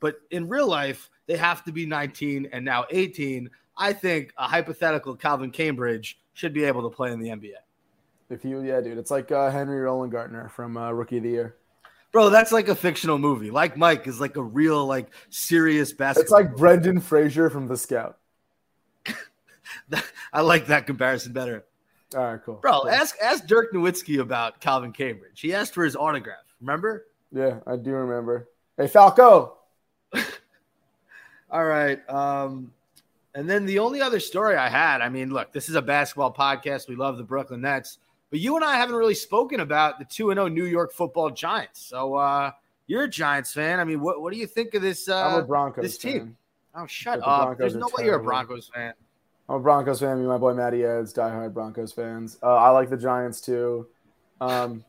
But 0.00 0.16
in 0.30 0.48
real 0.48 0.66
life, 0.66 1.10
they 1.26 1.36
have 1.36 1.62
to 1.64 1.72
be 1.72 1.86
19 1.86 2.48
and 2.52 2.64
now 2.64 2.86
18. 2.90 3.50
I 3.76 3.92
think 3.92 4.32
a 4.36 4.48
hypothetical 4.48 5.14
Calvin 5.14 5.50
Cambridge 5.50 6.18
should 6.34 6.52
be 6.52 6.64
able 6.64 6.88
to 6.88 6.94
play 6.94 7.12
in 7.12 7.20
the 7.20 7.28
NBA. 7.28 7.54
if 8.30 8.44
you 8.44 8.62
yeah 8.62 8.80
dude 8.80 8.96
it's 8.98 9.10
like 9.10 9.30
uh, 9.32 9.50
henry 9.50 9.80
rowengartner 9.84 10.50
from 10.50 10.76
uh, 10.76 10.90
rookie 10.90 11.16
of 11.18 11.22
the 11.24 11.28
year 11.30 11.56
Bro, 12.12 12.30
that's 12.30 12.50
like 12.50 12.66
a 12.68 12.74
fictional 12.74 13.18
movie. 13.18 13.52
Like 13.52 13.76
Mike 13.76 14.08
is 14.08 14.20
like 14.20 14.34
a 14.36 14.42
real, 14.42 14.84
like 14.84 15.06
serious 15.28 15.92
basketball. 15.92 16.22
it's 16.22 16.30
like 16.32 16.46
movie. 16.50 16.58
brendan 16.58 17.00
fraser 17.00 17.48
from 17.50 17.68
the 17.68 17.76
scout 17.76 18.18
I 20.32 20.40
like 20.40 20.66
that 20.66 20.86
comparison 20.86 21.32
better. 21.32 21.64
all 22.16 22.24
right 22.24 22.40
cool 22.44 22.56
Bro, 22.56 22.80
Cool. 22.82 22.90
ask 22.90 23.16
ask 23.22 23.46
Dirk 23.46 23.72
Nowitzki 23.72 24.20
about 24.20 24.60
Calvin 24.60 24.92
Cambridge. 24.92 25.40
He 25.40 25.54
asked 25.54 25.74
for 25.74 25.84
his 25.84 25.94
autograph. 25.96 26.38
Remember? 26.60 27.06
yeah 27.32 27.60
i 27.66 27.76
do 27.76 27.90
remember 27.92 28.48
hey 28.76 28.88
falco 28.88 29.56
All 31.50 31.64
right. 31.64 31.98
Um, 32.08 32.72
and 33.34 33.48
then 33.48 33.66
the 33.66 33.78
only 33.78 34.00
other 34.00 34.20
story 34.20 34.56
I 34.56 34.68
had, 34.68 35.00
I 35.00 35.08
mean, 35.08 35.30
look, 35.30 35.52
this 35.52 35.68
is 35.68 35.74
a 35.74 35.82
basketball 35.82 36.32
podcast. 36.32 36.88
We 36.88 36.96
love 36.96 37.16
the 37.16 37.24
Brooklyn 37.24 37.60
Nets, 37.60 37.98
but 38.30 38.40
you 38.40 38.56
and 38.56 38.64
I 38.64 38.76
haven't 38.76 38.94
really 38.96 39.14
spoken 39.14 39.60
about 39.60 39.98
the 39.98 40.04
2 40.04 40.32
0 40.32 40.48
New 40.48 40.64
York 40.66 40.92
football 40.92 41.30
Giants. 41.30 41.80
So 41.80 42.14
uh, 42.14 42.50
you're 42.86 43.04
a 43.04 43.08
Giants 43.08 43.52
fan. 43.52 43.78
I 43.80 43.84
mean, 43.84 44.00
what, 44.00 44.20
what 44.20 44.32
do 44.32 44.38
you 44.38 44.46
think 44.46 44.74
of 44.74 44.82
this? 44.82 45.08
i'm 45.08 45.34
a 45.34 45.38
Uh, 45.38 45.42
Broncos 45.42 45.82
this 45.84 45.98
team. 45.98 46.18
fan. 46.18 46.36
oh, 46.74 46.86
shut 46.86 47.20
up. 47.22 47.58
There's 47.58 47.76
no 47.76 47.88
way 47.96 48.04
you're 48.04 48.20
a. 48.20 48.22
Broncos 48.22 48.70
fan. 48.74 48.94
I'm 49.48 49.56
a 49.56 49.60
Broncos 49.60 50.00
fan. 50.00 50.20
Me 50.20 50.26
my 50.26 50.38
boy 50.38 50.54
Matty 50.54 50.84
Eds, 50.84 51.12
diehard 51.12 51.52
Broncos 51.52 51.92
fans. 51.92 52.38
Uh, 52.42 52.54
I 52.54 52.70
like 52.70 52.90
the 52.90 52.96
Giants 52.96 53.40
too. 53.40 53.86
Um, 54.40 54.84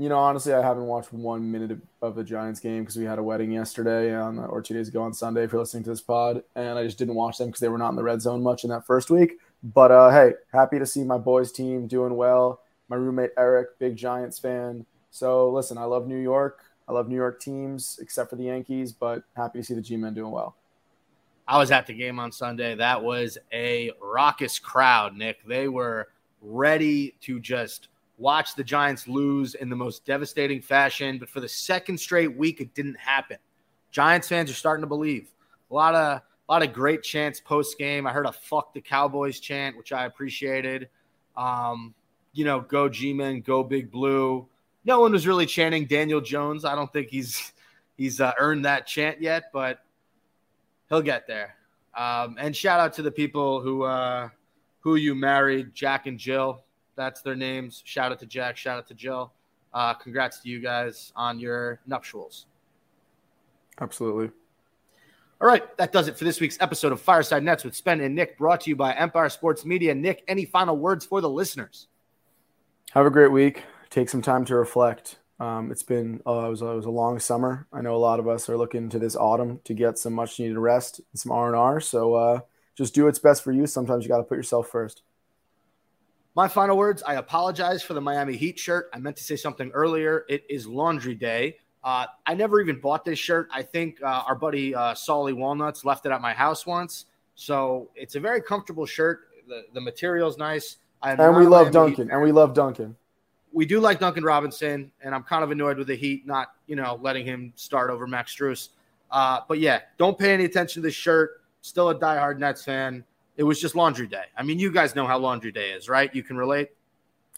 you 0.00 0.08
know, 0.08 0.18
honestly, 0.18 0.54
I 0.54 0.62
haven't 0.62 0.86
watched 0.86 1.12
one 1.12 1.52
minute 1.52 1.78
of, 2.00 2.14
the 2.14 2.24
Giants 2.24 2.58
game 2.58 2.80
because 2.80 2.96
we 2.96 3.04
had 3.04 3.18
a 3.18 3.22
wedding 3.22 3.52
yesterday 3.52 4.14
on, 4.14 4.38
or 4.38 4.62
two 4.62 4.72
days 4.72 4.88
ago 4.88 5.02
on 5.02 5.12
Sunday. 5.12 5.44
If 5.44 5.52
you're 5.52 5.60
listening 5.60 5.84
to 5.84 5.90
this 5.90 6.00
pod, 6.00 6.42
and 6.54 6.78
I 6.78 6.84
just 6.84 6.96
didn't 6.96 7.16
watch 7.16 7.36
them 7.36 7.48
because 7.48 7.60
they 7.60 7.68
were 7.68 7.76
not 7.76 7.90
in 7.90 7.96
the 7.96 8.02
red 8.02 8.22
zone 8.22 8.42
much 8.42 8.64
in 8.64 8.70
that 8.70 8.86
first 8.86 9.10
week. 9.10 9.34
But 9.62 9.90
uh, 9.90 10.10
hey, 10.10 10.32
happy 10.54 10.78
to 10.78 10.86
see 10.86 11.04
my 11.04 11.18
boys' 11.18 11.52
team 11.52 11.86
doing 11.86 12.16
well. 12.16 12.62
My 12.88 12.96
roommate 12.96 13.32
Eric, 13.36 13.78
big 13.78 13.94
Giants 13.94 14.38
fan. 14.38 14.86
So 15.10 15.50
listen, 15.50 15.76
I 15.76 15.84
love 15.84 16.08
New 16.08 16.16
York. 16.16 16.64
I 16.88 16.92
love 16.92 17.10
New 17.10 17.16
York 17.16 17.38
teams, 17.38 17.98
except 18.00 18.30
for 18.30 18.36
the 18.36 18.44
Yankees. 18.44 18.94
But 18.94 19.22
happy 19.36 19.58
to 19.58 19.64
see 19.64 19.74
the 19.74 19.82
G-men 19.82 20.14
doing 20.14 20.32
well. 20.32 20.56
I 21.46 21.58
was 21.58 21.70
at 21.70 21.86
the 21.86 21.92
game 21.92 22.18
on 22.18 22.32
Sunday. 22.32 22.74
That 22.74 23.02
was 23.02 23.36
a 23.52 23.92
raucous 24.00 24.58
crowd, 24.58 25.14
Nick. 25.14 25.44
They 25.46 25.68
were 25.68 26.08
ready 26.40 27.16
to 27.20 27.38
just 27.38 27.88
watch 28.20 28.54
the 28.54 28.62
Giants 28.62 29.08
lose 29.08 29.54
in 29.54 29.70
the 29.70 29.76
most 29.76 30.04
devastating 30.04 30.60
fashion. 30.60 31.18
But 31.18 31.28
for 31.28 31.40
the 31.40 31.48
second 31.48 31.98
straight 31.98 32.36
week, 32.36 32.60
it 32.60 32.74
didn't 32.74 32.98
happen. 32.98 33.38
Giants 33.90 34.28
fans 34.28 34.50
are 34.50 34.54
starting 34.54 34.82
to 34.82 34.86
believe. 34.86 35.30
A 35.70 35.74
lot 35.74 35.94
of 35.94 36.20
a 36.48 36.52
lot 36.52 36.62
of 36.62 36.72
great 36.72 37.02
chants 37.02 37.40
post 37.40 37.78
game. 37.78 38.06
I 38.06 38.12
heard 38.12 38.26
a 38.26 38.32
"fuck 38.32 38.74
the 38.74 38.80
Cowboys" 38.80 39.40
chant, 39.40 39.76
which 39.76 39.92
I 39.92 40.04
appreciated. 40.04 40.88
Um, 41.36 41.94
you 42.32 42.44
know, 42.44 42.60
go 42.60 42.88
G-men, 42.88 43.40
go 43.40 43.64
Big 43.64 43.90
Blue. 43.90 44.46
No 44.84 45.00
one 45.00 45.12
was 45.12 45.26
really 45.26 45.46
chanting 45.46 45.86
Daniel 45.86 46.20
Jones. 46.20 46.64
I 46.64 46.74
don't 46.74 46.92
think 46.92 47.08
he's 47.08 47.52
he's 47.96 48.20
uh, 48.20 48.32
earned 48.38 48.64
that 48.64 48.86
chant 48.86 49.20
yet, 49.20 49.44
but 49.52 49.80
he'll 50.88 51.02
get 51.02 51.26
there. 51.26 51.56
Um, 51.96 52.36
and 52.38 52.54
shout 52.54 52.80
out 52.80 52.92
to 52.94 53.02
the 53.02 53.10
people 53.10 53.60
who 53.60 53.82
uh, 53.82 54.28
who 54.80 54.96
you 54.96 55.14
married, 55.14 55.74
Jack 55.74 56.06
and 56.06 56.18
Jill. 56.18 56.64
That's 57.00 57.22
their 57.22 57.34
names. 57.34 57.80
Shout 57.86 58.12
out 58.12 58.18
to 58.18 58.26
Jack. 58.26 58.58
Shout 58.58 58.76
out 58.76 58.86
to 58.88 58.94
Jill. 58.94 59.32
Uh, 59.72 59.94
congrats 59.94 60.40
to 60.40 60.50
you 60.50 60.60
guys 60.60 61.14
on 61.16 61.40
your 61.40 61.80
nuptials. 61.86 62.44
Absolutely. 63.80 64.30
All 65.40 65.48
right, 65.48 65.74
that 65.78 65.92
does 65.92 66.08
it 66.08 66.18
for 66.18 66.24
this 66.24 66.42
week's 66.42 66.58
episode 66.60 66.92
of 66.92 67.00
Fireside 67.00 67.42
Nets 67.42 67.64
with 67.64 67.74
Spen 67.74 68.02
and 68.02 68.14
Nick, 68.14 68.36
brought 68.36 68.60
to 68.60 68.68
you 68.68 68.76
by 68.76 68.92
Empire 68.92 69.30
Sports 69.30 69.64
Media. 69.64 69.94
Nick, 69.94 70.22
any 70.28 70.44
final 70.44 70.76
words 70.76 71.06
for 71.06 71.22
the 71.22 71.30
listeners? 71.30 71.88
Have 72.92 73.06
a 73.06 73.10
great 73.10 73.32
week. 73.32 73.62
Take 73.88 74.10
some 74.10 74.20
time 74.20 74.44
to 74.44 74.54
reflect. 74.54 75.16
Um, 75.38 75.72
it's 75.72 75.82
been 75.82 76.20
uh, 76.26 76.44
it, 76.44 76.50
was, 76.50 76.60
it 76.60 76.66
was 76.66 76.84
a 76.84 76.90
long 76.90 77.18
summer. 77.18 77.66
I 77.72 77.80
know 77.80 77.94
a 77.94 77.96
lot 77.96 78.20
of 78.20 78.28
us 78.28 78.50
are 78.50 78.58
looking 78.58 78.90
to 78.90 78.98
this 78.98 79.16
autumn 79.16 79.60
to 79.64 79.72
get 79.72 79.96
some 79.96 80.12
much 80.12 80.38
needed 80.38 80.58
rest 80.58 80.98
and 80.98 81.18
some 81.18 81.32
R 81.32 81.46
and 81.46 81.56
R. 81.56 81.80
So 81.80 82.12
uh, 82.12 82.40
just 82.76 82.94
do 82.94 83.06
what's 83.06 83.18
best 83.18 83.42
for 83.42 83.52
you. 83.52 83.66
Sometimes 83.66 84.04
you 84.04 84.10
got 84.10 84.18
to 84.18 84.24
put 84.24 84.36
yourself 84.36 84.68
first. 84.68 85.00
My 86.36 86.46
final 86.46 86.76
words 86.76 87.02
I 87.02 87.14
apologize 87.14 87.82
for 87.82 87.94
the 87.94 88.00
Miami 88.00 88.36
Heat 88.36 88.58
shirt. 88.58 88.88
I 88.92 88.98
meant 88.98 89.16
to 89.16 89.24
say 89.24 89.36
something 89.36 89.70
earlier. 89.72 90.24
It 90.28 90.44
is 90.48 90.66
laundry 90.66 91.14
day. 91.14 91.56
Uh, 91.82 92.06
I 92.26 92.34
never 92.34 92.60
even 92.60 92.78
bought 92.78 93.04
this 93.04 93.18
shirt. 93.18 93.48
I 93.52 93.62
think 93.62 94.02
uh, 94.02 94.22
our 94.26 94.34
buddy 94.34 94.74
uh, 94.74 94.94
Solly 94.94 95.32
Walnuts 95.32 95.84
left 95.84 96.06
it 96.06 96.12
at 96.12 96.20
my 96.20 96.32
house 96.32 96.66
once. 96.66 97.06
So 97.34 97.88
it's 97.96 98.14
a 98.14 98.20
very 98.20 98.42
comfortable 98.42 98.86
shirt. 98.86 99.22
The, 99.48 99.64
the 99.72 99.80
material's 99.80 100.38
nice. 100.38 100.76
I 101.02 101.12
And 101.12 101.36
we 101.36 101.46
love 101.46 101.66
Miami 101.66 101.72
Duncan. 101.72 102.06
Heat 102.06 102.12
And 102.12 102.22
we 102.22 102.32
love 102.32 102.54
Duncan. 102.54 102.96
we 103.52 103.66
do 103.66 103.80
like 103.80 103.98
Duncan 103.98 104.22
Robinson, 104.22 104.92
and 105.02 105.14
I'm 105.14 105.22
kind 105.22 105.42
of 105.42 105.50
annoyed 105.50 105.78
with 105.78 105.88
the 105.88 105.96
Heat 105.96 106.26
not, 106.26 106.52
you 106.66 106.76
know, 106.76 106.98
letting 107.02 107.24
him 107.24 107.52
start 107.56 107.90
over 107.90 108.06
Max 108.06 108.36
Strus. 108.36 108.68
Uh, 109.10 109.40
but 109.48 109.58
yeah, 109.58 109.80
don't 109.98 110.18
pay 110.18 110.32
any 110.32 110.44
attention 110.44 110.82
to 110.82 110.86
this 110.86 110.94
shirt. 110.94 111.42
Still 111.62 111.88
a 111.90 111.98
diehard 111.98 112.38
Nets 112.38 112.64
fan. 112.64 113.04
It 113.40 113.44
was 113.44 113.58
just 113.58 113.74
laundry 113.74 114.06
day. 114.06 114.24
I 114.36 114.42
mean, 114.42 114.58
you 114.58 114.70
guys 114.70 114.94
know 114.94 115.06
how 115.06 115.18
laundry 115.18 115.50
day 115.50 115.70
is, 115.70 115.88
right? 115.88 116.14
You 116.14 116.22
can 116.22 116.36
relate. 116.36 116.72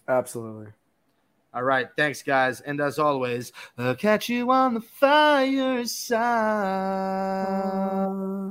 Absolutely. 0.09 0.73
All 1.55 1.63
right, 1.63 1.87
thanks, 1.97 2.25
guys, 2.25 2.61
and 2.61 2.81
as 2.81 2.99
always, 2.99 3.53
I'll 3.79 3.95
catch 3.95 4.29
you 4.29 4.51
on 4.51 4.75
the 4.75 4.81
fireside. 4.81 6.19
Uh, 8.09 8.51